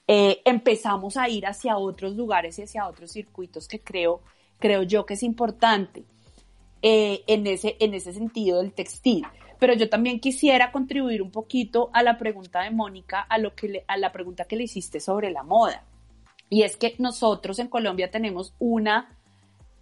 [0.07, 4.21] Eh, empezamos a ir hacia otros lugares y hacia otros circuitos que creo,
[4.57, 6.05] creo yo que es importante.
[6.81, 9.27] Eh, en, ese, en ese sentido del textil.
[9.59, 13.83] Pero yo también quisiera contribuir un poquito a la pregunta de Mónica, a, lo que
[13.87, 15.83] a la pregunta que le hiciste sobre la moda.
[16.49, 19.17] Y es que nosotros en Colombia tenemos una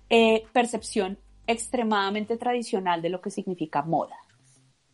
[0.10, 4.16] eh, percepción extremadamente tradicional de lo que significa moda.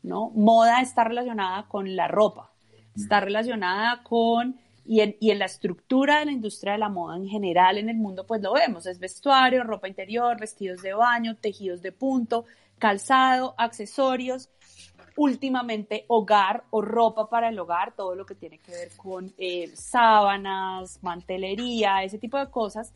[0.03, 0.31] ¿no?
[0.31, 2.51] Moda está relacionada con la ropa,
[2.95, 7.77] está relacionada con y en, la estructura de la industria de la moda en general
[7.77, 11.91] en el mundo, pues lo vemos, es vestuario, ropa interior, vestidos de baño, tejidos de
[11.91, 12.45] punto,
[12.79, 14.49] calzado, accesorios,
[15.15, 19.71] últimamente hogar o ropa para el hogar, todo lo que tiene que ver con eh,
[19.75, 22.93] sábanas, mantelería, ese tipo de cosas.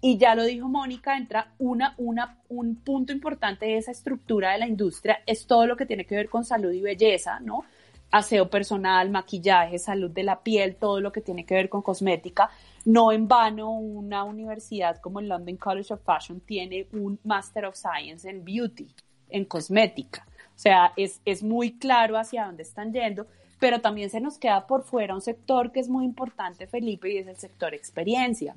[0.00, 4.58] Y ya lo dijo Mónica, entra una, una, un punto importante de esa estructura de
[4.58, 7.64] la industria, es todo lo que tiene que ver con salud y belleza, ¿no?
[8.10, 12.50] aseo personal, maquillaje, salud de la piel, todo lo que tiene que ver con cosmética.
[12.84, 17.76] No en vano, una universidad como el London College of Fashion tiene un Master of
[17.76, 18.88] Science en Beauty,
[19.28, 20.26] en cosmética.
[20.60, 23.26] O sea, es, es muy claro hacia dónde están yendo,
[23.58, 27.16] pero también se nos queda por fuera un sector que es muy importante, Felipe, y
[27.16, 28.54] es el sector experiencia.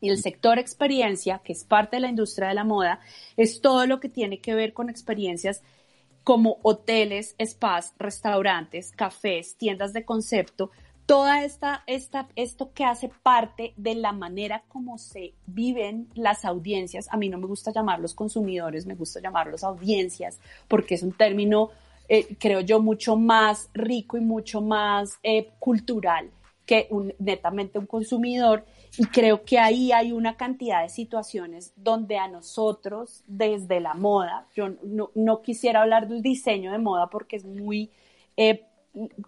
[0.00, 2.98] Y el sector experiencia, que es parte de la industria de la moda,
[3.36, 5.62] es todo lo que tiene que ver con experiencias
[6.22, 10.70] como hoteles, spas, restaurantes, cafés, tiendas de concepto,
[11.06, 17.08] toda esta, esta, esto que hace parte de la manera como se viven las audiencias.
[17.10, 21.70] A mí no me gusta llamarlos consumidores, me gusta llamarlos audiencias, porque es un término,
[22.08, 26.30] eh, creo yo, mucho más rico y mucho más eh, cultural
[26.66, 26.88] que
[27.18, 28.64] netamente un consumidor
[28.96, 34.46] y creo que ahí hay una cantidad de situaciones donde a nosotros, desde la moda,
[34.54, 37.90] yo no, quisiera hablar del diseño de moda porque es muy,
[38.36, 38.64] eh,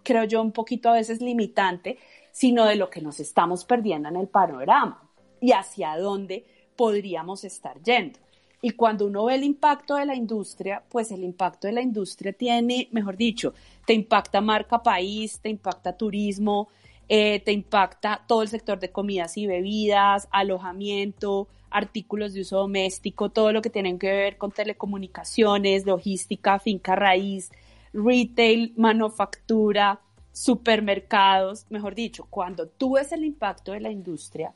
[0.03, 1.97] creo yo, un poquito a veces limitante,
[2.31, 5.03] sino de lo que nos estamos perdiendo en el panorama
[5.41, 8.19] y hacia dónde podríamos estar yendo.
[8.61, 12.33] Y cuando uno ve el impacto de la industria, pues el impacto de la industria
[12.33, 13.53] tiene, mejor dicho,
[13.85, 16.67] te impacta marca país, te impacta turismo,
[17.07, 23.29] eh, te impacta todo el sector de comidas y bebidas, alojamiento, artículos de uso doméstico,
[23.29, 27.51] todo lo que tiene que ver con telecomunicaciones, logística, finca raíz,
[27.93, 34.53] retail, manufactura, supermercados, mejor dicho, cuando tú ves el impacto de la industria,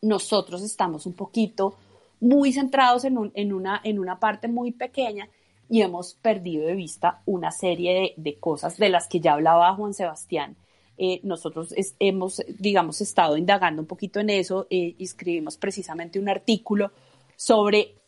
[0.00, 1.76] nosotros estamos un poquito
[2.20, 5.28] muy centrados en, una, en una parte muy pequeña
[5.68, 9.94] y hemos perdido de vista una serie de, cosas de las que ya hablaba Juan
[9.94, 10.56] Sebastián.
[10.98, 16.92] Eh, nosotros hemos, digamos, estado indagando un poquito en eso eh, escribimos precisamente un artículo
[17.36, 18.01] sobre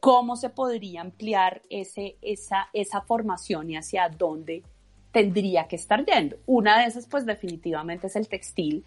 [0.00, 4.62] cómo se podría ampliar ese, esa, esa formación y hacia dónde
[5.12, 6.36] tendría que estar yendo.
[6.46, 8.84] Una de esas, pues definitivamente es el textil.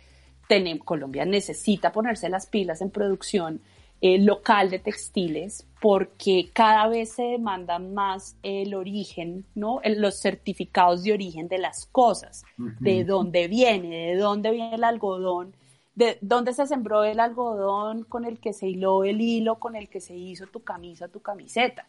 [0.84, 3.62] Colombia necesita ponerse las pilas en producción
[4.02, 9.80] eh, local de textiles porque cada vez se demanda más el origen, ¿no?
[9.84, 15.54] los certificados de origen de las cosas, de dónde viene, de dónde viene el algodón,
[16.00, 19.90] de dónde se sembró el algodón con el que se hiló el hilo, con el
[19.90, 21.86] que se hizo tu camisa, tu camiseta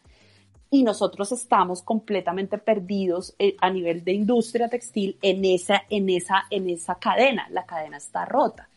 [0.69, 6.43] y nosotros estamos completamente perdidos eh, a nivel de industria textil en esa, en esa,
[6.51, 7.49] en esa cadena.
[7.51, 8.69] La cadena está rota.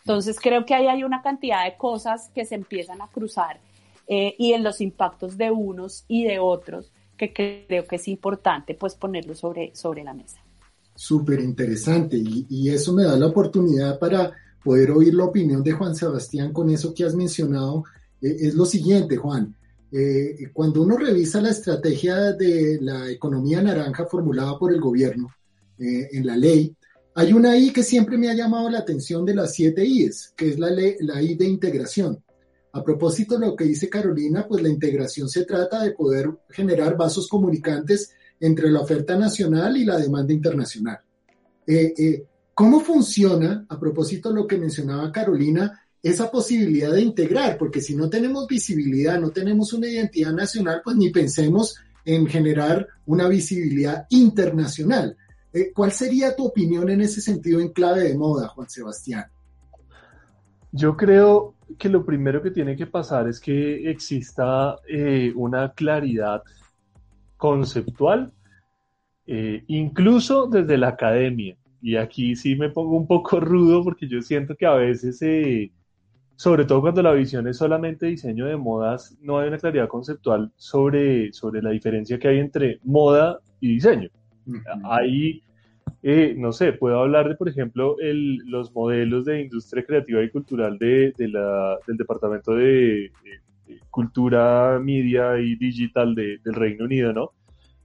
[0.00, 3.60] Entonces creo que ahí hay una cantidad de cosas que se empiezan a cruzar
[4.06, 8.74] eh, y en los impactos de unos y de otros que creo que es importante
[8.74, 10.42] pues ponerlo sobre, sobre la mesa.
[10.94, 14.32] Súper interesante y eso me da la oportunidad para
[14.64, 17.84] poder oír la opinión de Juan Sebastián con eso que has mencionado.
[18.20, 19.54] Eh, es lo siguiente, Juan.
[19.92, 25.28] Eh, cuando uno revisa la estrategia de la economía naranja formulada por el gobierno
[25.78, 26.74] eh, en la ley,
[27.14, 30.48] hay una I que siempre me ha llamado la atención de las siete I's, que
[30.48, 32.24] es la, la I de integración.
[32.72, 36.96] A propósito de lo que dice Carolina, pues la integración se trata de poder generar
[36.96, 40.98] vasos comunicantes entre la oferta nacional y la demanda internacional.
[42.54, 47.96] ¿Cómo funciona, a propósito de lo que mencionaba Carolina, esa posibilidad de integrar, porque si
[47.96, 54.06] no tenemos visibilidad, no tenemos una identidad nacional, pues ni pensemos en generar una visibilidad
[54.10, 55.16] internacional.
[55.52, 59.24] Eh, ¿Cuál sería tu opinión en ese sentido en clave de moda, Juan Sebastián?
[60.70, 66.42] Yo creo que lo primero que tiene que pasar es que exista eh, una claridad
[67.36, 68.32] conceptual,
[69.26, 71.56] eh, incluso desde la academia.
[71.84, 75.20] Y aquí sí me pongo un poco rudo porque yo siento que a veces
[76.34, 80.50] sobre todo cuando la visión es solamente diseño de modas, no hay una claridad conceptual
[80.56, 84.08] sobre, sobre la diferencia que hay entre moda y diseño.
[84.84, 85.42] Ahí,
[86.02, 90.30] eh, no sé, puedo hablar de, por ejemplo, el, los modelos de industria creativa y
[90.30, 93.12] cultural de, de la, del Departamento de,
[93.90, 97.32] Cultura, Media y Digital del Reino Unido, ¿no?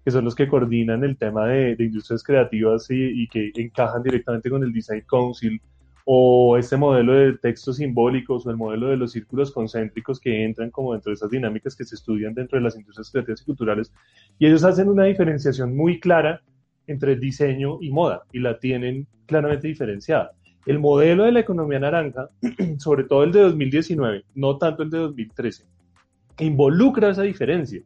[0.03, 4.49] Que son los que coordinan el tema de, industrias creativas y, y, que encajan directamente
[4.49, 5.61] con el Design Council
[6.05, 10.71] o este modelo de textos simbólicos o el modelo de los círculos concéntricos que entran
[10.71, 13.93] como dentro de esas dinámicas que se estudian dentro de las industrias creativas y culturales.
[14.39, 16.41] Y ellos hacen una diferenciación muy clara
[16.87, 20.31] entre diseño y moda y la tienen claramente diferenciada.
[20.65, 22.29] El modelo de la economía naranja,
[22.79, 25.65] sobre todo el de 2019, no tanto el de 2013,
[26.39, 27.81] involucra esa diferencia.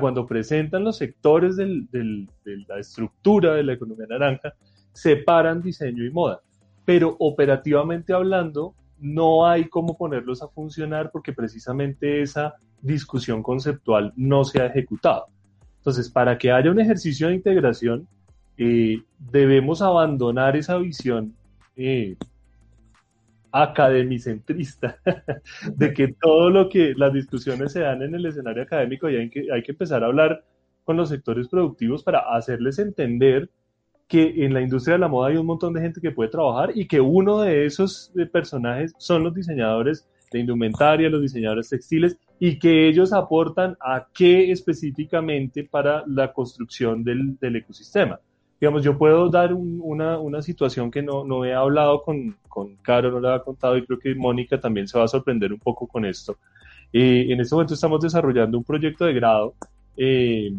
[0.00, 2.26] Cuando presentan los sectores de
[2.68, 4.54] la estructura de la economía naranja,
[4.92, 6.40] separan diseño y moda
[6.84, 14.44] pero operativamente hablando no hay cómo ponerlos a funcionar porque precisamente esa discusión conceptual no
[14.44, 15.26] se ha ejecutado.
[15.78, 18.06] Entonces, para que haya un ejercicio de integración,
[18.56, 21.34] eh, debemos abandonar esa visión
[21.76, 22.16] eh,
[23.54, 24.98] academicentrista
[25.76, 29.30] de que todo lo que las discusiones se dan en el escenario académico y hay
[29.30, 30.44] que, hay que empezar a hablar
[30.82, 33.48] con los sectores productivos para hacerles entender
[34.08, 36.72] que en la industria de la moda hay un montón de gente que puede trabajar
[36.74, 42.18] y que uno de esos eh, personajes son los diseñadores de indumentaria, los diseñadores textiles
[42.40, 48.18] y que ellos aportan a qué específicamente para la construcción del, del ecosistema.
[48.64, 53.10] Digamos, yo puedo dar una, una, situación que no, no, he hablado con, con Caro,
[53.10, 55.86] no le he contado y creo que Mónica también se va a sorprender un poco
[55.86, 56.38] con esto.
[56.90, 59.52] Eh, en este momento estamos desarrollando un proyecto de grado
[59.98, 60.50] eh,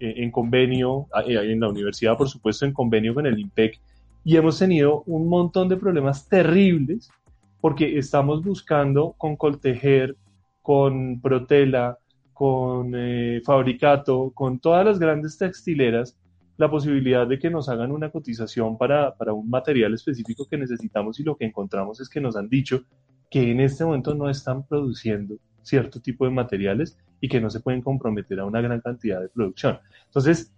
[0.00, 3.78] en convenio, en la universidad, por supuesto, en convenio con el IMPEC,
[4.24, 7.08] y hemos tenido un montón de problemas terribles
[7.60, 10.16] porque estamos buscando con Coltejer,
[10.62, 11.96] con Protela,
[12.32, 16.18] con eh, Fabricato, con todas las grandes textileras,
[16.56, 21.20] la posibilidad de que nos hagan una cotización para, para un material específico que necesitamos
[21.20, 22.82] y lo que encontramos es que nos han dicho
[23.30, 27.60] que en este momento no están produciendo cierto tipo de materiales y que no se
[27.60, 29.78] pueden comprometer a una gran cantidad de producción.
[30.06, 30.52] Entonces,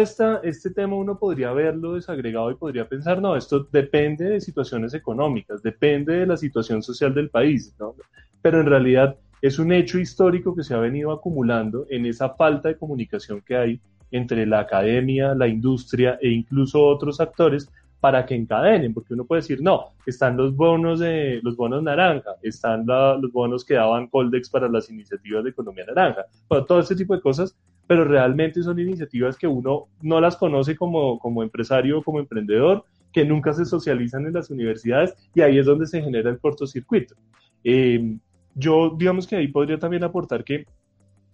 [0.00, 4.92] esta, este tema uno podría verlo desagregado y podría pensar, no, esto depende de situaciones
[4.94, 7.94] económicas, depende de la situación social del país, ¿no?
[8.40, 12.68] Pero en realidad es un hecho histórico que se ha venido acumulando en esa falta
[12.68, 13.80] de comunicación que hay
[14.12, 19.42] entre la academia, la industria e incluso otros actores para que encadenen, porque uno puede
[19.42, 24.50] decir, no, están los bonos de los bonos naranja, están los bonos que daban Coldex
[24.50, 27.56] para las iniciativas de economía naranja, todo ese tipo de cosas,
[27.86, 32.84] pero realmente son iniciativas que uno no las conoce como, como empresario o como emprendedor,
[33.12, 37.14] que nunca se socializan en las universidades y ahí es donde se genera el cortocircuito.
[37.62, 38.16] Eh,
[38.54, 40.66] yo, digamos que ahí podría también aportar que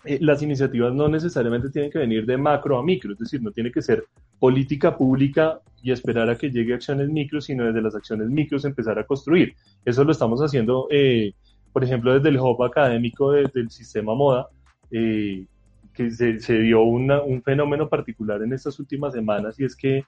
[0.04, 3.50] eh, las iniciativas no necesariamente tienen que venir de macro a micro, es decir, no
[3.50, 4.04] tiene que ser
[4.38, 8.98] política pública y esperar a que llegue acciones micro, sino desde las acciones micros empezar
[8.98, 9.54] a construir.
[9.84, 11.32] Eso lo estamos haciendo, eh,
[11.72, 14.48] por ejemplo, desde el hub académico del sistema moda,
[14.90, 15.46] eh,
[15.92, 20.04] que se, dio un fenómeno particular en estas últimas semanas y es que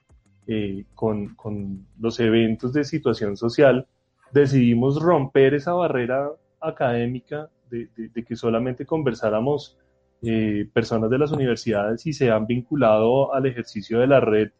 [0.95, 3.85] con, con los eventos de situación social
[4.33, 6.29] decidimos romper esa barrera
[6.61, 9.77] académica de, que solamente conversáramos
[10.21, 14.51] eh, personas de las universidades y se han vinculado al ejercicio de la red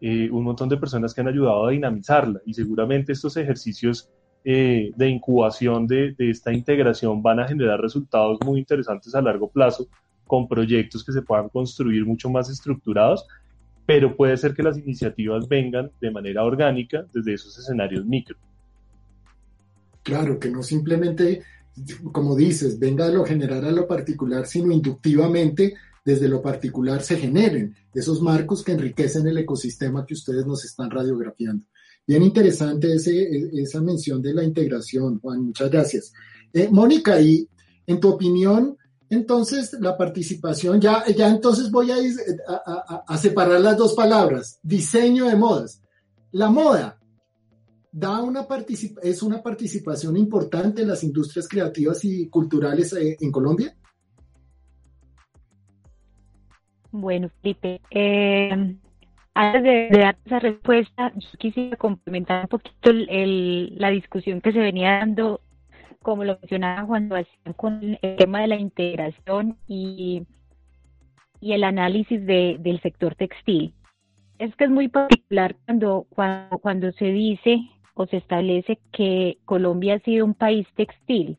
[0.00, 4.08] eh, un montón de personas que han ayudado a dinamizarla y seguramente estos ejercicios
[4.44, 9.50] eh, de incubación de, de, esta integración van a generar resultados muy interesantes a largo
[9.50, 9.88] plazo
[10.24, 13.26] con proyectos que se puedan construir mucho más estructurados,
[13.86, 18.36] pero puede ser que las iniciativas vengan de manera orgánica desde esos escenarios micro.
[20.04, 21.42] Claro, que no simplemente,
[22.12, 25.74] como dices, venga de lo general a lo particular, sino inductivamente
[26.04, 30.90] desde lo particular se generen esos marcos que enriquecen el ecosistema que ustedes nos están
[30.90, 31.66] radiografiando.
[32.06, 36.12] Bien interesante ese, esa mención de la integración, Juan, muchas gracias.
[36.52, 37.46] Eh, Mónica, y
[37.86, 38.76] en tu opinión,
[39.10, 41.96] entonces la participación, ya, ya entonces voy a,
[42.46, 45.82] a, a separar las dos palabras, diseño de modas.
[46.32, 46.97] La moda
[47.90, 48.46] da una
[49.02, 53.74] es una participación importante en las industrias creativas y culturales eh, en Colombia?
[56.90, 58.76] Bueno, Felipe, eh,
[59.34, 64.98] antes de, dar esa respuesta, yo quisiera complementar un poquito la discusión que se venía
[64.98, 65.40] dando,
[66.02, 70.26] como lo mencionaba Juan Sebastián, con el tema de la integración y,
[71.40, 73.74] y el análisis del sector textil.
[74.38, 77.60] Es que es muy particular cuando, cuando, cuando se dice
[77.98, 81.36] o se establece que Colombia ha sido un país textil,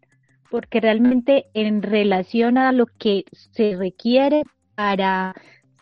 [0.51, 4.43] porque realmente en relación a lo que se requiere
[4.75, 5.33] para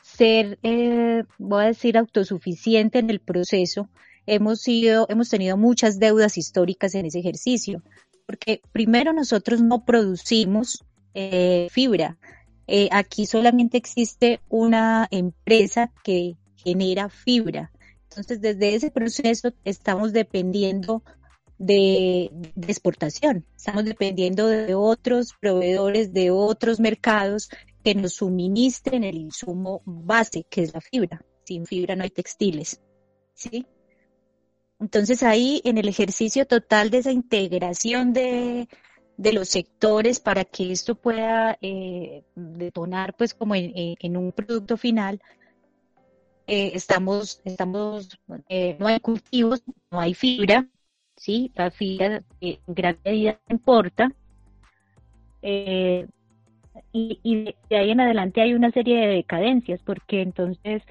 [0.04, 3.90] ser, eh, voy a decir, autosuficiente en el proceso,
[4.28, 7.82] hemos sido, hemos tenido muchas deudas históricas en ese ejercicio,
[8.28, 12.18] porque primero nosotros no producimos eh, fibra.
[12.68, 17.72] Eh, aquí solamente existe una empresa que genera fibra.
[18.18, 21.04] Entonces, desde ese proceso estamos dependiendo
[21.60, 22.32] de,
[22.68, 27.50] exportación, estamos dependiendo de otros proveedores, de otros mercados
[27.84, 31.24] que nos suministren el insumo base, que es la fibra.
[31.46, 32.82] Sin fibra no hay textiles.
[33.36, 33.68] ¿sí?
[34.80, 38.68] Entonces ahí en el ejercicio total de esa integración de,
[39.18, 45.22] los sectores para que esto pueda eh, detonar pues como en, un producto final,
[46.48, 48.10] eh, estamos, estamos,
[48.50, 50.68] eh, no hay cultivos, no hay fibra,
[51.16, 51.52] ¿sí?
[51.56, 54.12] La fibra eh, en gran medida importa.
[56.92, 60.84] y, y de ahí en adelante hay una serie de decadencias, porque entonces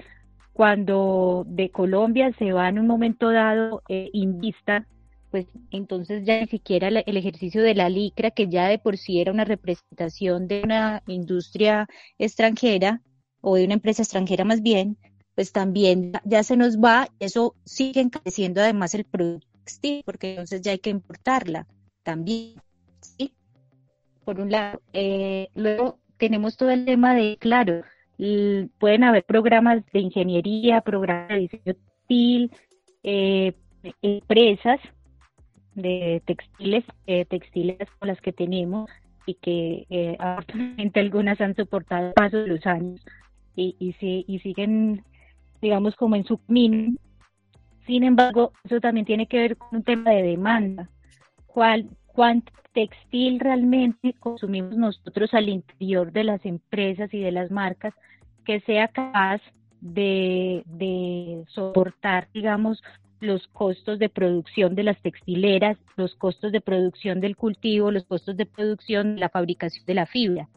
[0.53, 4.87] cuando de Colombia se va en un momento dado Invista,
[5.31, 9.21] pues entonces ya ni siquiera el ejercicio de la licra, que ya de por sí
[9.21, 11.87] era una representación de una industria
[12.17, 13.01] extranjera
[13.41, 14.97] o de una empresa extranjera más bien,
[15.37, 20.63] pues también ya se nos va, eso sigue encareciendo además el producto textil, porque entonces
[20.63, 21.67] ya hay que importarla
[22.01, 22.55] también,
[23.01, 23.35] ¿sí?
[24.25, 24.81] Por un lado.
[24.93, 27.83] Eh, luego tenemos todo el tema de, claro,
[28.79, 32.51] pueden haber programas de ingeniería, programas de diseño textil,
[33.03, 33.53] eh,
[34.01, 34.79] empresas
[35.75, 38.89] de textiles, eh, textiles con las que tenemos
[39.27, 40.17] y que eh,
[40.95, 43.05] algunas han soportado el paso de los años
[43.55, 45.03] y, y, y siguen
[45.61, 46.93] digamos, como en su camino.
[47.85, 50.89] Sin embargo, eso también tiene que ver con un tema de demanda.
[51.45, 57.93] ¿Cuál, ¿Cuánto textil realmente consumimos nosotros al interior de las empresas y de las marcas
[58.45, 59.41] que sea capaz
[59.81, 62.83] de, de soportar, digamos,
[63.19, 68.37] los costos de producción de las textileras, los costos de producción del cultivo, los costos
[68.37, 70.47] de producción de la fabricación de la fibra?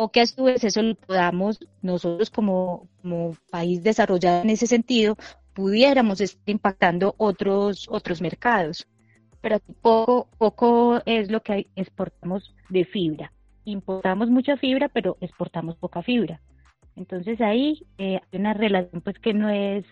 [0.00, 2.86] O que a su vez eso lo podamos nosotros como,
[3.50, 5.16] país desarrollado en ese sentido,
[5.54, 8.86] pudiéramos estar impactando otros, otros mercados.
[9.40, 13.32] Pero poco, poco es lo que exportamos de fibra.
[13.64, 16.40] Importamos mucha fibra, pero exportamos poca fibra.
[16.94, 19.84] Entonces ahí hay una relación pues que no es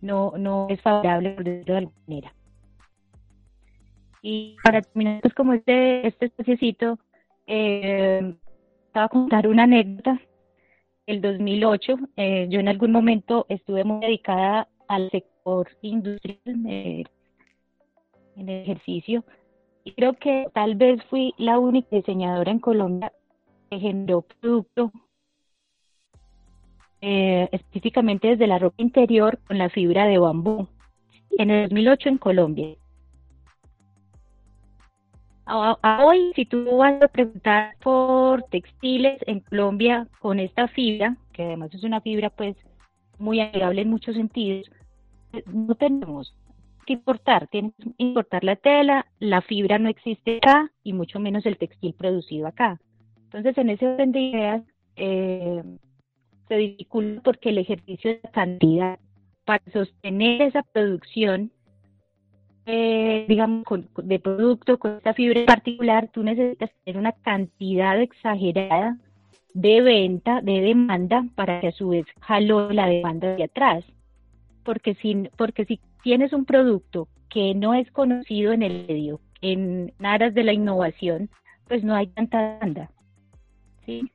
[0.00, 2.34] no, no es favorable por decirlo de alguna manera.
[4.22, 6.98] Y para terminar, pues como este, este espaciecito,
[7.46, 8.34] eh,
[8.96, 10.18] estaba a contar una anécdota.
[11.06, 17.04] El 2008, eh, yo en algún momento estuve muy dedicada al sector industrial eh,
[18.36, 19.22] en ejercicio
[19.84, 23.12] y creo que tal vez fui la única diseñadora en Colombia
[23.70, 24.90] que generó producto
[27.02, 30.68] eh, específicamente desde la ropa interior con la fibra de bambú
[31.32, 32.76] en el 2008 en Colombia.
[35.48, 41.72] Hoy, si tú vas a preguntar por textiles en Colombia con esta fibra, que además
[41.72, 42.56] es una fibra pues
[43.18, 44.68] muy agradable en muchos sentidos,
[45.46, 46.34] no tenemos
[46.84, 51.46] que importar, tienes que importar la tela, la fibra no existe acá y mucho menos
[51.46, 52.80] el textil producido acá.
[53.24, 54.62] Entonces, en ese orden de ideas,
[54.96, 55.62] eh,
[56.48, 58.98] se dificulta porque el ejercicio de cantidad
[59.44, 61.52] para sostener esa producción,
[62.66, 63.64] eh, digamos,
[64.02, 68.98] de producto con esta fibra en particular, tú necesitas tener una cantidad exagerada
[69.54, 73.84] de venta, de demanda, para que a su vez jalo la demanda de atrás.
[74.64, 79.92] Porque si, porque si tienes un producto que no es conocido en el medio, en
[80.00, 81.30] aras de la innovación,
[81.68, 82.90] pues no hay tanta demanda.
[83.84, 84.10] ¿sí?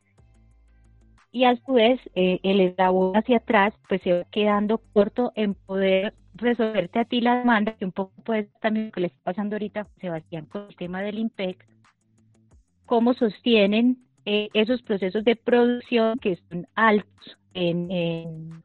[1.31, 5.53] Y a su vez eh, el eslabón hacia atrás pues se va quedando corto en
[5.53, 9.19] poder resolverte a ti la demanda, que un poco pues también lo que le está
[9.23, 11.65] pasando ahorita Sebastián con el tema del IMPEC,
[12.85, 18.61] cómo sostienen eh, esos procesos de producción que son altos en,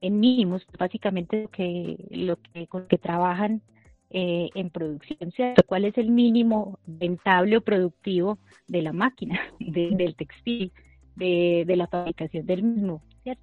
[0.00, 3.62] mínimos, básicamente lo que, lo que, con que trabajan
[4.10, 5.62] eh, en producción, ¿cierto?
[5.66, 10.72] ¿Cuál es el mínimo rentable o productivo de la máquina, del textil?
[11.18, 13.42] De, la fabricación del mismo, ¿cierto?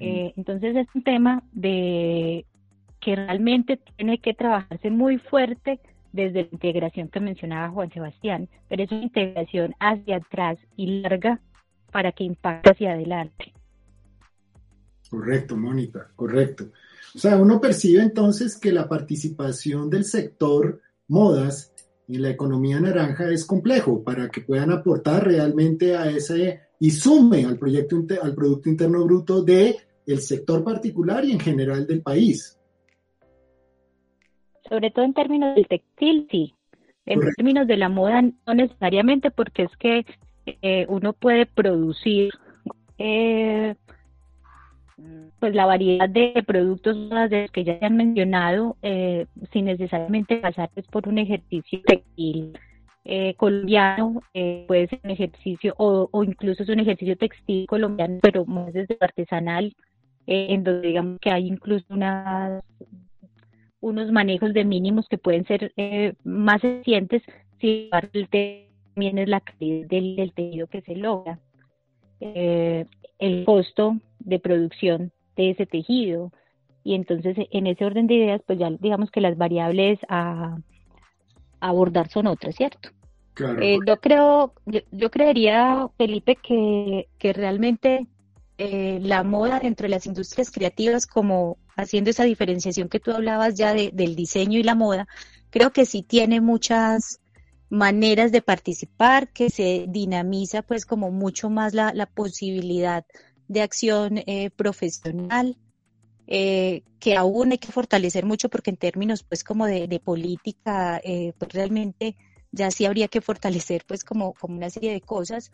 [0.00, 2.44] Eh, entonces es un tema de
[3.00, 5.78] que realmente tiene que trabajarse muy fuerte
[6.12, 11.40] desde la integración que mencionaba Juan Sebastián, pero es una integración hacia atrás y larga
[11.92, 13.52] para que impacte hacia adelante.
[15.08, 16.70] Correcto, Mónica, correcto.
[17.14, 21.72] O sea, uno percibe entonces que la participación del sector modas
[22.08, 27.44] en la economía naranja es complejo para que puedan aportar realmente a ese y sume
[27.44, 32.58] al, proyecto, al Producto Interno Bruto de el sector particular y en general del país.
[34.68, 36.54] Sobre todo en términos del textil, sí.
[37.04, 40.04] En términos de la moda, no necesariamente, porque es que
[40.46, 42.30] eh, uno puede producir
[42.98, 43.74] eh,
[45.38, 46.96] pues la variedad de productos
[47.52, 52.58] que ya se han mencionado eh, sin necesariamente pasar pues, por un ejercicio textil
[53.04, 58.44] eh, colombiano, eh, puede ser un ejercicio o, incluso es un ejercicio textil colombiano, pero
[58.44, 59.74] más desde artesanal,
[60.26, 62.62] en donde digamos que hay incluso unas,
[63.80, 65.72] unos manejos de mínimos que pueden ser
[66.22, 67.22] más eficientes
[67.60, 71.38] si también es la calidad del, tejido que se logra,
[72.20, 73.96] el costo
[74.28, 76.32] de producción de ese tejido.
[76.84, 80.58] Y entonces en ese orden de ideas, pues ya digamos que las variables a
[81.60, 82.90] abordar son otras, ¿cierto?
[83.60, 84.52] Eh, yo creo,
[84.90, 88.06] yo, creería, Felipe, que, realmente
[88.58, 93.54] eh, la moda dentro de las industrias creativas, como haciendo esa diferenciación que tú hablabas
[93.54, 95.06] ya del diseño y la moda,
[95.50, 97.20] creo que sí tiene muchas
[97.70, 103.04] maneras de participar, que se dinamiza pues como mucho más la, posibilidad
[103.48, 105.56] de acción eh, profesional,
[106.26, 111.00] que aún hay que fortalecer mucho porque en términos pues como de, política,
[111.38, 112.16] pues realmente
[112.52, 115.50] ya sí habría que fortalecer pues como, como una serie de cosas.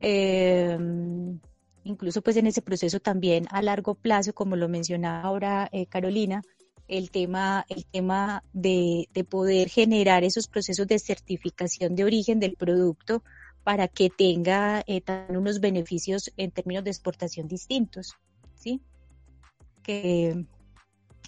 [0.00, 1.38] Em,
[1.84, 6.42] incluso pues en ese proceso también a largo plazo, como lo mencionaba ahora eh, Carolina,
[6.88, 13.22] el tema, el tema de, poder generar esos procesos de certificación de origen del producto
[13.64, 18.14] para que tenga eh, unos beneficios en términos de exportación distintos,
[18.54, 18.80] ¿sí?
[19.82, 20.46] Que,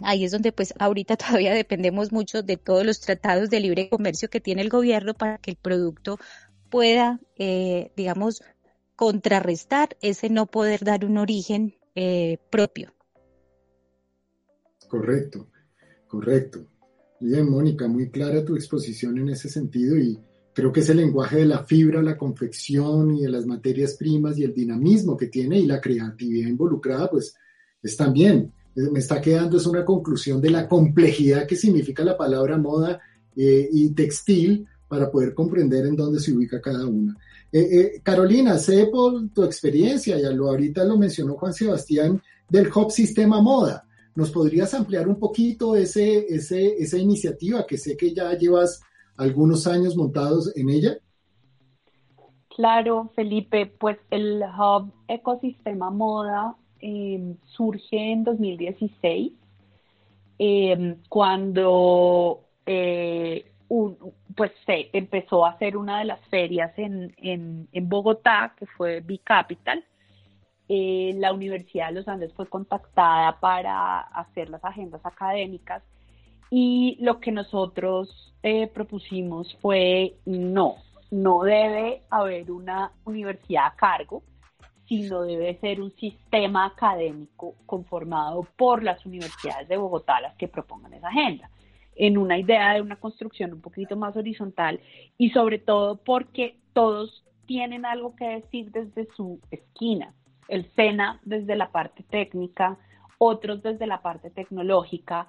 [0.02, 4.28] ahí es donde pues ahorita todavía dependemos mucho de todos los tratados de libre comercio
[4.28, 6.18] que tiene el gobierno para que el producto
[6.70, 8.42] pueda, eh, digamos,
[8.96, 12.92] contrarrestar ese no poder dar un origen eh, propio.
[14.88, 15.48] Correcto,
[16.08, 16.66] correcto.
[17.20, 20.20] Bien, Mónica, muy clara tu exposición en ese sentido y
[20.54, 24.44] creo que ese lenguaje de la fibra, la confección y de las materias primas y
[24.44, 27.34] el dinamismo que tiene y la creatividad involucrada, pues
[27.82, 32.58] están bien me está quedando es una conclusión de la complejidad que significa la palabra
[32.58, 33.00] moda
[33.36, 37.16] eh, y textil para poder comprender en dónde se ubica cada una.
[37.50, 42.68] Eh, eh, Carolina, sé por tu experiencia, ya lo ahorita lo mencionó Juan Sebastián, del
[42.68, 43.86] Hub Sistema Moda.
[44.16, 48.80] ¿Nos podrías ampliar un poquito ese, ese, esa iniciativa que sé que ya llevas
[49.16, 50.98] algunos años montados en ella?
[52.48, 59.32] Claro, Felipe, pues el Hub Ecosistema Moda em, surge en 2016,
[60.38, 63.50] em, cuando eh,
[64.36, 69.84] pues se empezó a hacer una de las ferias en, en, Bogotá, que fue B-Capital.
[70.68, 75.82] Eh, la Universidad de los Andes fue contactada para hacer las agendas académicas
[76.56, 80.76] y lo que nosotros eh, propusimos fue no,
[81.10, 84.22] no debe haber una universidad a cargo,
[84.86, 90.92] sino debe ser un sistema académico conformado por las universidades de Bogotá las que propongan
[90.92, 91.50] esa agenda,
[91.96, 94.78] en una idea de una construcción un poquito más horizontal
[95.18, 100.14] y sobre todo porque todos tienen algo que decir desde su esquina.
[100.46, 102.78] El SENA desde la parte técnica,
[103.18, 105.26] otros desde la parte tecnológica,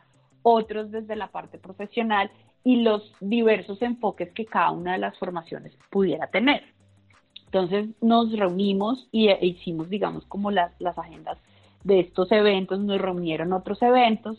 [0.48, 2.30] otros desde la parte profesional
[2.64, 6.64] y los diversos enfoques que cada una de las formaciones pudiera tener.
[7.46, 11.39] Entonces nos reunimos y e hicimos, digamos, como las, las agendas
[11.84, 14.38] de estos eventos, nos reunieron otros eventos.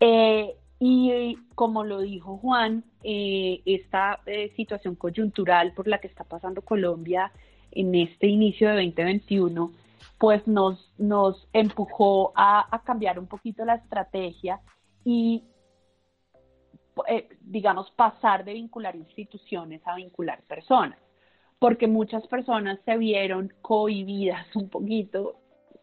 [0.00, 6.24] Eh, y como lo dijo Juan, eh, esta eh, situación coyuntural por la que está
[6.24, 7.32] pasando Colombia
[7.70, 9.72] en este inicio de 2021,
[10.18, 14.60] pues nos, nos empujó a, a cambiar un poquito la estrategia
[15.04, 15.44] y
[17.08, 20.98] eh, digamos, pasar de vincular instituciones a vincular personas,
[21.58, 25.36] porque muchas personas se vieron cohibidas un poquito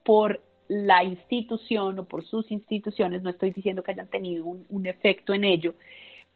[0.05, 5.33] por la institución o por sus instituciones, no estoy diciendo que hayan tenido un, efecto
[5.33, 5.73] en ello,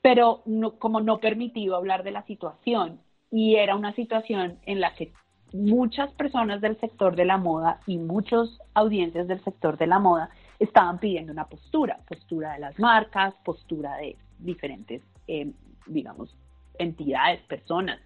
[0.02, 0.44] pero
[0.80, 5.14] como no permitido hablar de la situación y era una situación en la que
[5.54, 10.32] muchas personas del sector de la moda y muchas audiencias del sector de la moda
[10.60, 15.52] estaban pidiendo una postura, postura de las marcas, postura de diferentes, eh,
[15.86, 16.36] digamos,
[16.78, 18.00] entidades, personas,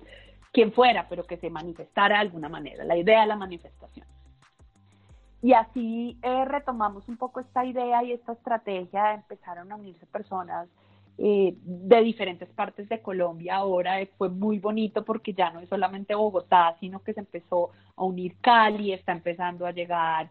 [0.51, 4.07] quien fuera, pero que se manifestara de alguna manera, la idea de la manifestación.
[5.41, 10.67] Y así eh, retomamos un poco esta idea y esta estrategia, empezaron a unirse personas
[11.19, 13.55] eh, de diferentes partes de Colombia.
[13.55, 18.03] Ahora fue muy bonito porque ya no es solamente Bogotá, sino que se empezó a
[18.03, 20.29] unir Cali, está empezando a llegar,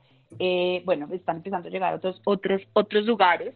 [0.85, 3.55] bueno, están empezando a llegar otros, otros, otros lugares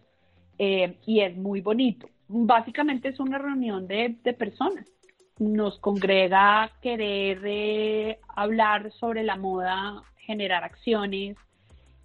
[0.59, 4.87] y es muy bonito básicamente es una reunión de, personas.
[5.39, 11.37] Nos congrega querer eh, hablar sobre la moda, generar acciones,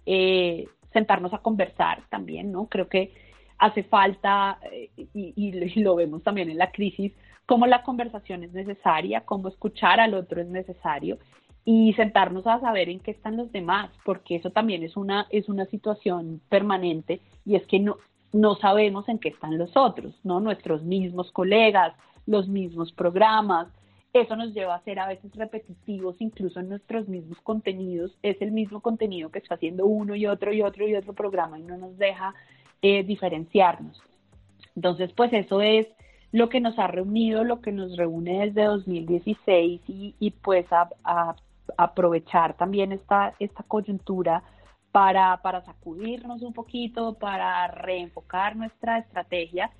[0.04, 2.66] eh, sentarnos a conversar también, ¿no?
[2.66, 3.12] Creo que
[3.58, 7.12] hace falta, eh, y, y, lo vemos también en la crisis,
[7.44, 11.18] cómo la conversación es necesaria, cómo escuchar al otro es necesario
[11.68, 15.48] y sentarnos a saber en qué están los demás, porque eso también es una, es
[15.48, 17.96] una situación permanente y es que no,
[18.32, 20.38] no sabemos en qué están los otros, ¿no?
[20.38, 21.92] Nuestros mismos colegas,
[22.24, 23.66] los mismos programas.
[24.12, 28.16] Eso nos lleva a ser a veces repetitivos, incluso en nuestros mismos contenidos.
[28.22, 31.58] Es el mismo contenido que está haciendo uno y otro y otro y otro programa
[31.58, 32.32] y no nos deja
[32.80, 34.00] eh, diferenciarnos.
[34.76, 35.88] Entonces, pues eso es
[36.30, 41.34] lo que nos ha reunido, lo que nos reúne desde 2016 y, y pues a,
[41.76, 44.42] aprovechar también esta, esta coyuntura
[44.92, 49.70] para, para sacudirnos un poquito, para reenfocar nuestra estrategia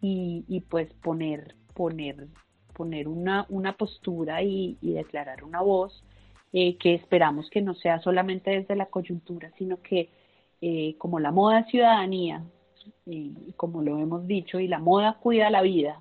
[0.00, 2.28] y, y pues poner, poner,
[2.74, 6.04] poner una, una postura y, y declarar una voz
[6.52, 10.10] eh, que esperamos que no sea solamente desde la coyuntura, sino que
[10.60, 12.42] eh, como la moda ciudadanía,
[13.04, 16.00] y como lo hemos dicho, y la moda cuida la vida,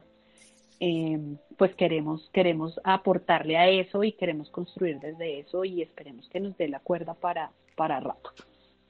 [0.79, 1.19] eh,
[1.57, 6.57] pues queremos, queremos aportarle a eso y queremos construir desde eso y esperemos que nos
[6.57, 8.31] dé la cuerda para, para rato.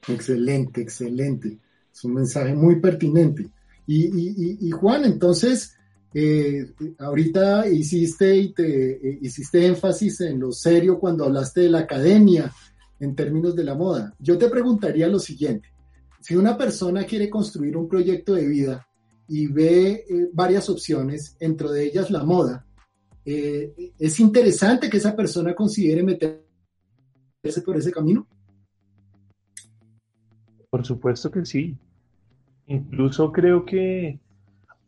[0.08, 1.58] Excelente, excelente.
[1.94, 3.50] Es un mensaje muy pertinente.
[3.88, 5.78] Y, Juan, entonces,
[6.14, 11.80] eh, ahorita hiciste, y te, eh, hiciste énfasis en lo serio cuando hablaste de la
[11.80, 12.52] academia
[13.00, 14.14] en términos de la moda.
[14.20, 15.70] Yo te preguntaría lo siguiente.
[16.20, 18.88] Si una persona quiere construir un proyecto de vida
[19.28, 22.66] y ve eh, varias opciones, entre de ellas la moda,
[23.26, 28.28] ¿es interesante que esa persona considere meterse por ese camino?
[30.70, 31.76] Por supuesto que sí.
[32.68, 34.20] Incluso creo que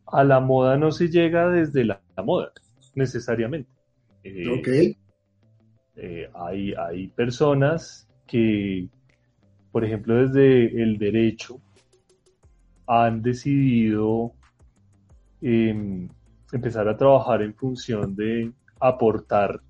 [0.05, 2.51] a la moda no se llega desde la, moda,
[2.95, 3.69] necesariamente.
[4.23, 4.67] Eh, ok.
[5.95, 8.89] Eh, hay, hay personas que,
[9.71, 11.61] por ejemplo, desde el derecho,
[12.87, 14.33] han decidido
[15.41, 16.07] em,
[16.51, 19.61] empezar a trabajar en función de aportar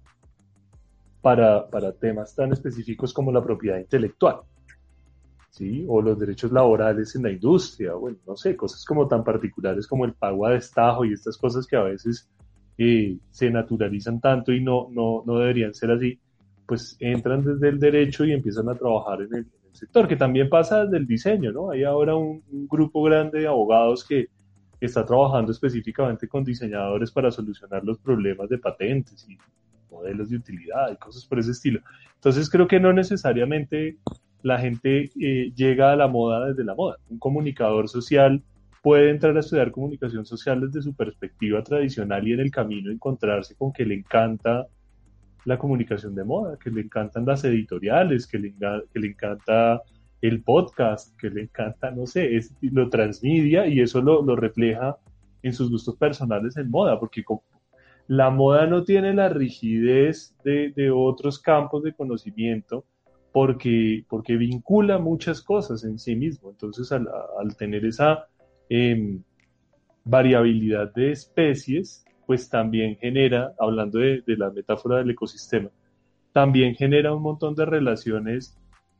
[1.22, 4.42] para, para temas tan específicos como la propiedad intelectual.
[5.50, 5.86] ¿sí?
[5.88, 10.06] o los derechos laborales en la industria, bueno, no sé, cosas como tan particulares como
[10.06, 12.30] el pago a destajo y estas cosas que a veces
[12.78, 16.20] eh, se naturalizan tanto y no, no, no deberían ser así,
[16.68, 19.48] pues entran desde el derecho y empiezan a trabajar en el,
[19.78, 21.72] sector, que también pasa desde el diseño, ¿no?
[21.72, 24.28] Hay ahora un, grupo grande de abogados que
[24.80, 29.38] está trabajando específicamente con diseñadores para solucionar los problemas de patentes y
[29.90, 31.80] modelos de utilidad y cosas por ese estilo.
[32.16, 33.98] Entonces creo que no necesariamente
[34.44, 36.98] la gente eh, llega a la moda desde la moda.
[37.10, 38.44] Un comunicador social
[38.84, 43.56] puede entrar a estudiar comunicación social desde su perspectiva tradicional y en el camino encontrarse
[43.56, 44.68] con que le encanta
[45.48, 48.54] la comunicación de moda, que le encantan las editoriales, que le,
[48.92, 49.82] que le encanta
[50.22, 54.98] el podcast, que le encanta, no sé, lo transmedia y eso lo, lo, refleja
[55.42, 57.24] en sus gustos personales en moda, porque
[58.08, 62.84] la moda no tiene la rigidez de, de otros campos de conocimiento,
[63.32, 66.50] porque, porque vincula muchas cosas en sí mismo.
[66.50, 67.08] Entonces, al,
[67.58, 68.28] tener esa
[68.68, 69.24] em,
[70.04, 75.70] variabilidad de especies, pues también genera, hablando de, la metáfora del ecosistema,
[76.34, 78.56] también genera un montón de relaciones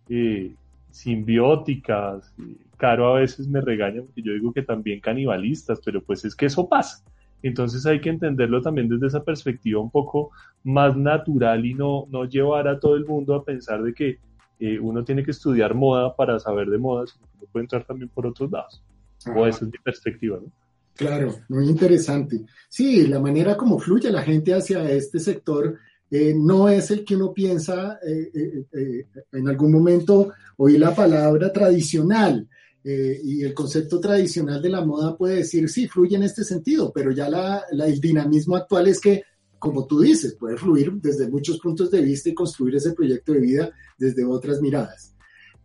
[0.10, 0.56] eh,
[0.90, 2.34] simbióticas.
[2.78, 6.46] Caro a veces me regaña porque yo digo que también canibalistas, pero pues es que
[6.46, 7.04] eso pasa.
[7.44, 10.32] Entonces hay que entenderlo también desde esa perspectiva un poco
[10.64, 14.20] más natural y no, no llevar a todo el mundo a pensar de que
[14.60, 18.10] eh, uno tiene que estudiar moda para saber de moda, sino que puede entrar también
[18.10, 18.82] por otros lados.
[19.36, 20.50] O esa es mi perspectiva, ¿no?
[20.98, 22.46] Claro, muy interesante.
[22.68, 25.78] Sí, la manera como fluye la gente hacia este sector
[26.10, 32.48] eh, no es el que uno piensa, eh, en algún momento oí la palabra tradicional
[32.84, 37.12] y el concepto tradicional de la moda puede decir, sí, fluye en este sentido, pero
[37.12, 39.24] ya la, el dinamismo actual es que
[39.60, 43.40] como tú dices, puede fluir desde muchos puntos de vista y construir ese proyecto de
[43.40, 45.14] vida desde otras miradas.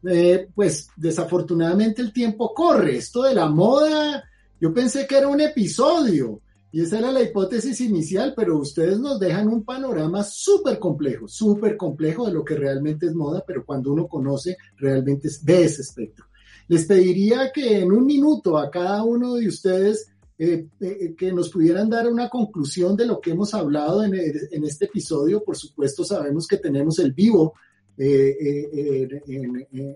[0.05, 2.97] Eh, pues desafortunadamente el tiempo corre.
[2.97, 4.25] Esto de la moda,
[4.63, 6.41] yo pensé que era un episodio
[6.71, 11.77] y esa era la hipótesis inicial, pero ustedes nos dejan un panorama súper complejo, súper
[11.77, 16.27] complejo de lo que realmente es moda, pero cuando uno conoce, realmente ve ese espectro.
[16.69, 21.51] Les pediría que en un minuto a cada uno de ustedes eh, eh, que nos
[21.51, 25.43] pudieran dar una conclusión de lo que hemos hablado en, este episodio.
[25.43, 27.55] Por supuesto, sabemos que tenemos el vivo
[27.99, 29.09] eh,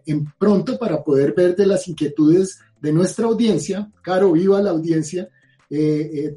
[0.05, 3.91] en, pronto para poder ver de las inquietudes de nuestra audiencia.
[4.03, 5.29] Caro, viva la audiencia,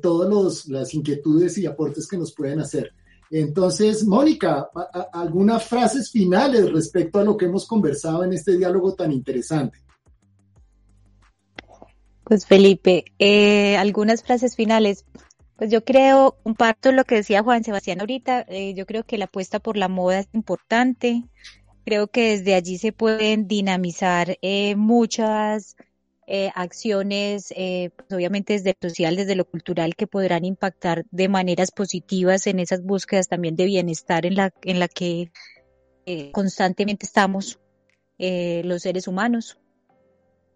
[0.01, 2.93] todas las inquietudes y aportes que nos pueden hacer.
[3.31, 4.69] Entonces, Mónica,
[5.13, 9.79] algunas frases finales respecto a lo que hemos conversado en este diálogo tan interesante.
[12.29, 15.03] Pues Felipe, eh, algunas frases finales.
[15.59, 19.25] Pues yo creo, comparto lo que decía Juan Sebastián ahorita, eh, yo creo que la
[19.25, 21.25] apuesta por la moda es importante,
[21.83, 25.75] creo que desde allí se pueden dinamizar eh, muchas
[26.53, 32.45] acciones, pues obviamente desde lo social, desde lo cultural, que podrán impactar de maneras positivas
[32.45, 35.31] en esas búsquedas también de bienestar en la, en la que
[36.31, 37.59] constantemente estamos
[38.19, 39.57] los seres humanos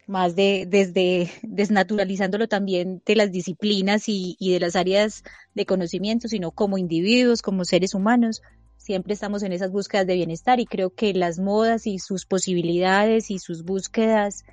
[0.08, 5.24] más de desde desnaturalizándolo también de las disciplinas y, de las áreas
[5.54, 8.42] de conocimiento, sino como individuos, como seres humanos.
[8.78, 13.32] Siempre estamos en esas búsquedas de bienestar y creo que las modas y sus posibilidades
[13.32, 14.44] y sus búsquedas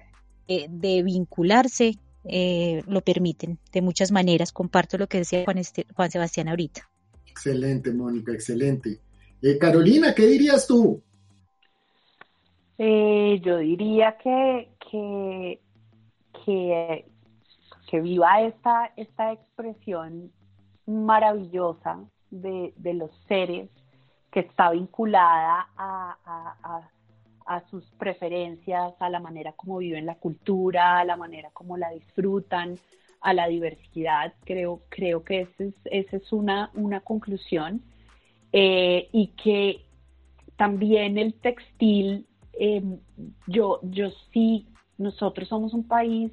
[0.47, 4.53] eh, de vincularse eh, lo permiten de muchas maneras.
[4.53, 6.89] Comparto lo que decía Juan, este, Juan Sebastián ahorita.
[7.27, 9.01] Excelente, Mónica, excelente.
[9.43, 11.03] Eh, Carolina, ¿qué dirías tú?
[12.81, 15.61] Yo diría que, que,
[16.45, 20.33] que, viva esta, esta expresión
[20.87, 21.99] maravillosa
[22.31, 23.69] de, los seres
[24.31, 26.87] que está vinculada a,
[27.47, 31.91] a, sus preferencias, a la manera como viven la cultura, a la manera como la
[31.91, 32.79] disfrutan,
[33.21, 34.33] a la diversidad.
[34.45, 37.83] Creo, creo que esa es, esa es una, una conclusión.
[38.53, 39.85] Eh, y que
[40.57, 42.27] también el textil,
[42.63, 42.83] eh,
[43.47, 44.67] yo, yo sí
[44.99, 46.31] nosotros somos un país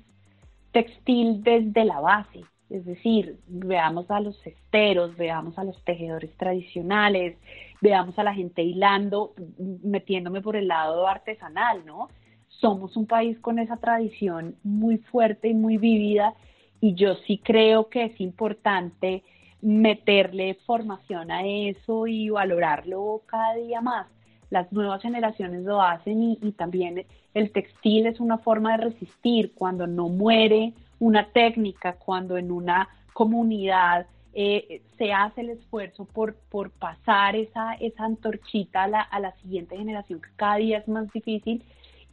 [0.73, 7.37] textil desde la base, es decir, veamos a los cesteros, veamos a los tejedores tradicionales,
[7.79, 9.35] veamos a la gente hilando,
[9.83, 12.09] metiéndome por el lado artesanal, ¿no?
[12.49, 16.33] Somos un país con esa tradición muy fuerte y muy vívida
[16.81, 19.23] y yo sí creo que es importante
[19.61, 24.07] meterle formación a eso y valorarlo cada día más
[24.49, 29.87] las nuevas generaciones lo hacen y, también el textil es una forma de resistir cuando
[29.87, 36.71] no muere una técnica, cuando en una comunidad eh, se hace el esfuerzo por, por
[36.71, 41.11] pasar esa, esa antorchita a la, a la siguiente generación, que cada día es más
[41.11, 41.63] difícil,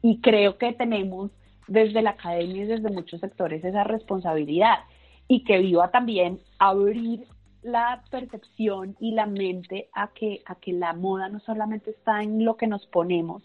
[0.02, 1.30] y creo que tenemos
[1.66, 4.78] desde la academia y desde muchos sectores esa responsabilidad,
[5.28, 7.26] y que viva también abrir
[7.64, 12.44] la percepción y la mente a que, a que la moda no solamente está en
[12.44, 13.42] lo que nos ponemos,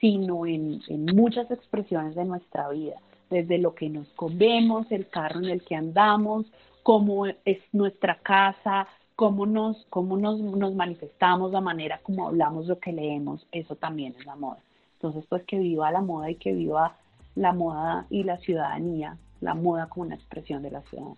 [0.00, 0.82] sino en,
[1.14, 2.96] muchas expresiones de nuestra vida,
[3.30, 6.46] desde lo que nos comemos, el carro en el que andamos,
[6.82, 12.80] cómo es nuestra casa, cómo nos, cómo nos, nos manifestamos, la manera como hablamos, lo
[12.80, 14.58] que leemos, eso también es la moda.
[14.94, 16.96] Entonces, pues que viva la moda y que viva
[17.36, 21.16] la moda y la ciudadanía, la moda como una expresión de la ciudadanía.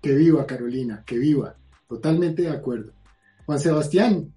[0.00, 1.56] Que viva, Carolina, que viva.
[1.88, 2.92] Totalmente de acuerdo.
[3.46, 4.32] Juan Sebastián,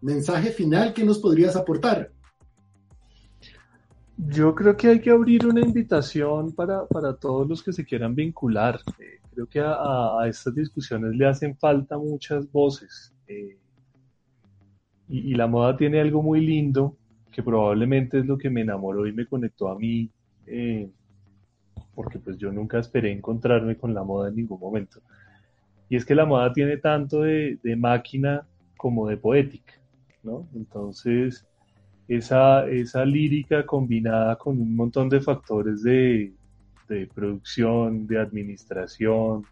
[0.00, 2.10] mensaje final que nos podrías aportar.
[4.16, 8.14] Yo creo que hay que abrir una invitación para, para todos los que se quieran
[8.14, 8.80] vincular.
[8.98, 13.12] Eh, creo que a, estas discusiones le hacen falta muchas voces.
[13.26, 13.58] Eh,
[15.08, 16.96] y, y, la moda tiene algo muy lindo
[17.32, 20.08] que probablemente es lo que me enamoró y me conectó a mí,
[20.46, 20.88] eh,
[21.94, 25.00] porque pues yo nunca esperé encontrarme con la moda en ningún momento.
[25.92, 28.46] Y es que la moda tiene tanto de, de máquina
[28.78, 29.74] como de poética,
[30.22, 30.48] ¿no?
[30.54, 31.46] Entonces,
[32.08, 36.32] esa, esa lírica combinada con un montón de factores de,
[36.88, 39.44] de producción, de administración,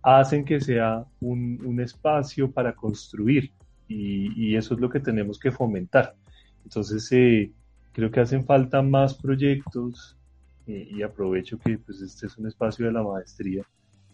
[0.00, 3.50] hacen que sea un, un espacio para construir
[3.88, 6.14] y, y, eso es lo que tenemos que fomentar.
[6.62, 7.50] Entonces, eh,
[7.90, 10.16] creo que hacen falta más proyectos
[10.68, 13.66] eh, y aprovecho que pues, este es un espacio de la maestría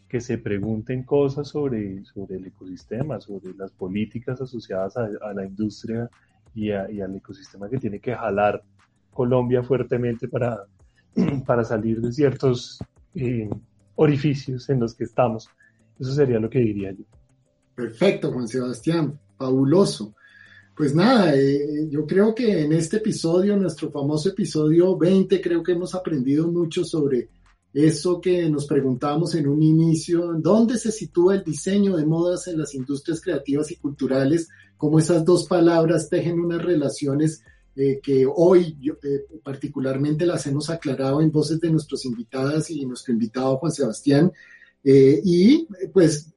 [0.08, 6.08] que se pregunten cosas sobre, sobre el ecosistema, sobre las políticas asociadas a, la industria
[6.54, 8.62] y, al ecosistema que tiene que jalar
[9.12, 10.64] Colombia fuertemente para,
[11.46, 12.78] para salir de ciertos
[13.14, 13.50] eh,
[13.96, 15.48] orificios en los que estamos.
[15.98, 17.04] Eso sería lo que diría yo.
[17.74, 20.14] Perfecto, Juan Sebastián, fabuloso.
[20.74, 25.72] Pues nada, eh, yo creo que en este episodio, nuestro famoso episodio 20, creo que
[25.72, 27.28] hemos aprendido mucho sobre
[27.86, 32.58] eso que nos preguntamos en un inicio, ¿dónde se sitúa el diseño de modas en
[32.58, 34.48] las industrias creativas y culturales?
[34.76, 37.42] Cómo esas dos palabras tejen unas relaciones
[37.76, 43.12] eh, que hoy eh, particularmente las hemos aclarado en voces de nuestros invitadas y nuestro
[43.12, 44.32] invitado Juan Sebastián.
[44.82, 46.32] Eh, y pues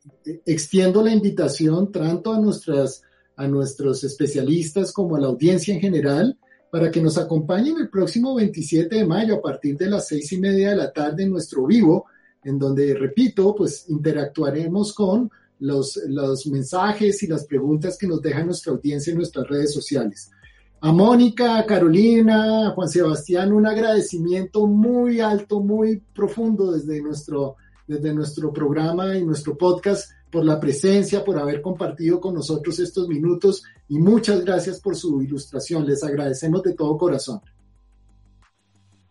[0.45, 3.01] extiendo la invitación tanto a, nuestras,
[3.35, 6.37] a nuestros especialistas como a la audiencia en general
[6.71, 10.39] para que nos acompañen el próximo 27 de mayo a partir de las seis y
[10.39, 12.05] media de la tarde en nuestro vivo,
[12.43, 18.43] en donde, repito, pues interactuaremos con los, los mensajes y las preguntas que nos deja
[18.45, 20.31] nuestra audiencia en nuestras redes sociales.
[20.79, 27.57] A Mónica, a Carolina, a Juan Sebastián, un agradecimiento muy alto, muy profundo desde nuestro,
[27.85, 33.07] desde nuestro programa y nuestro podcast por la presencia, por haber compartido con nosotros estos
[33.07, 35.85] minutos y muchas gracias por su ilustración.
[35.85, 37.41] Les agradecemos de todo corazón.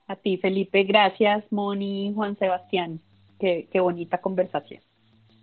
[0.09, 3.01] A ti, Felipe, gracias, Moni, Juan Sebastián.
[3.39, 4.81] Qué, qué bonita conversación.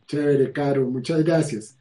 [0.08, 1.78] Chévere, Caro, muchas gracias.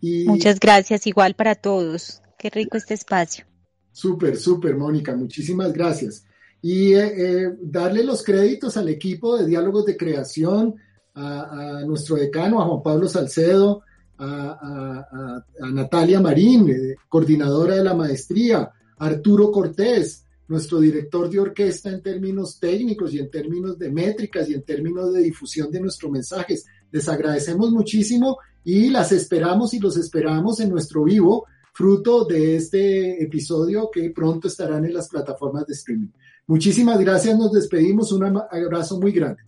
[0.00, 0.24] Y...
[0.24, 2.22] Muchas gracias, igual para todos.
[2.38, 3.44] Qué rico este espacio.
[3.92, 6.24] Súper, súper, Mónica, muchísimas gracias.
[6.60, 10.76] Y eh, eh, darle los créditos al equipo de diálogos de creación,
[11.18, 13.82] a, nuestro decano, a Juan Pablo Salcedo,
[14.18, 22.02] a Natalia Marín, eh, coordinadora de la maestría, Arturo Cortés, nuestro director de orquesta en
[22.02, 26.64] términos técnicos y en términos de métricas y en términos de difusión de nuestros mensajes.
[26.90, 31.44] Les agradecemos muchísimo y las esperamos y los esperamos en nuestro vivo
[31.74, 36.08] fruto de este episodio que pronto estarán en las plataformas de streaming.
[36.46, 39.42] Muchísimas gracias, nos despedimos, un abrazo muy grande.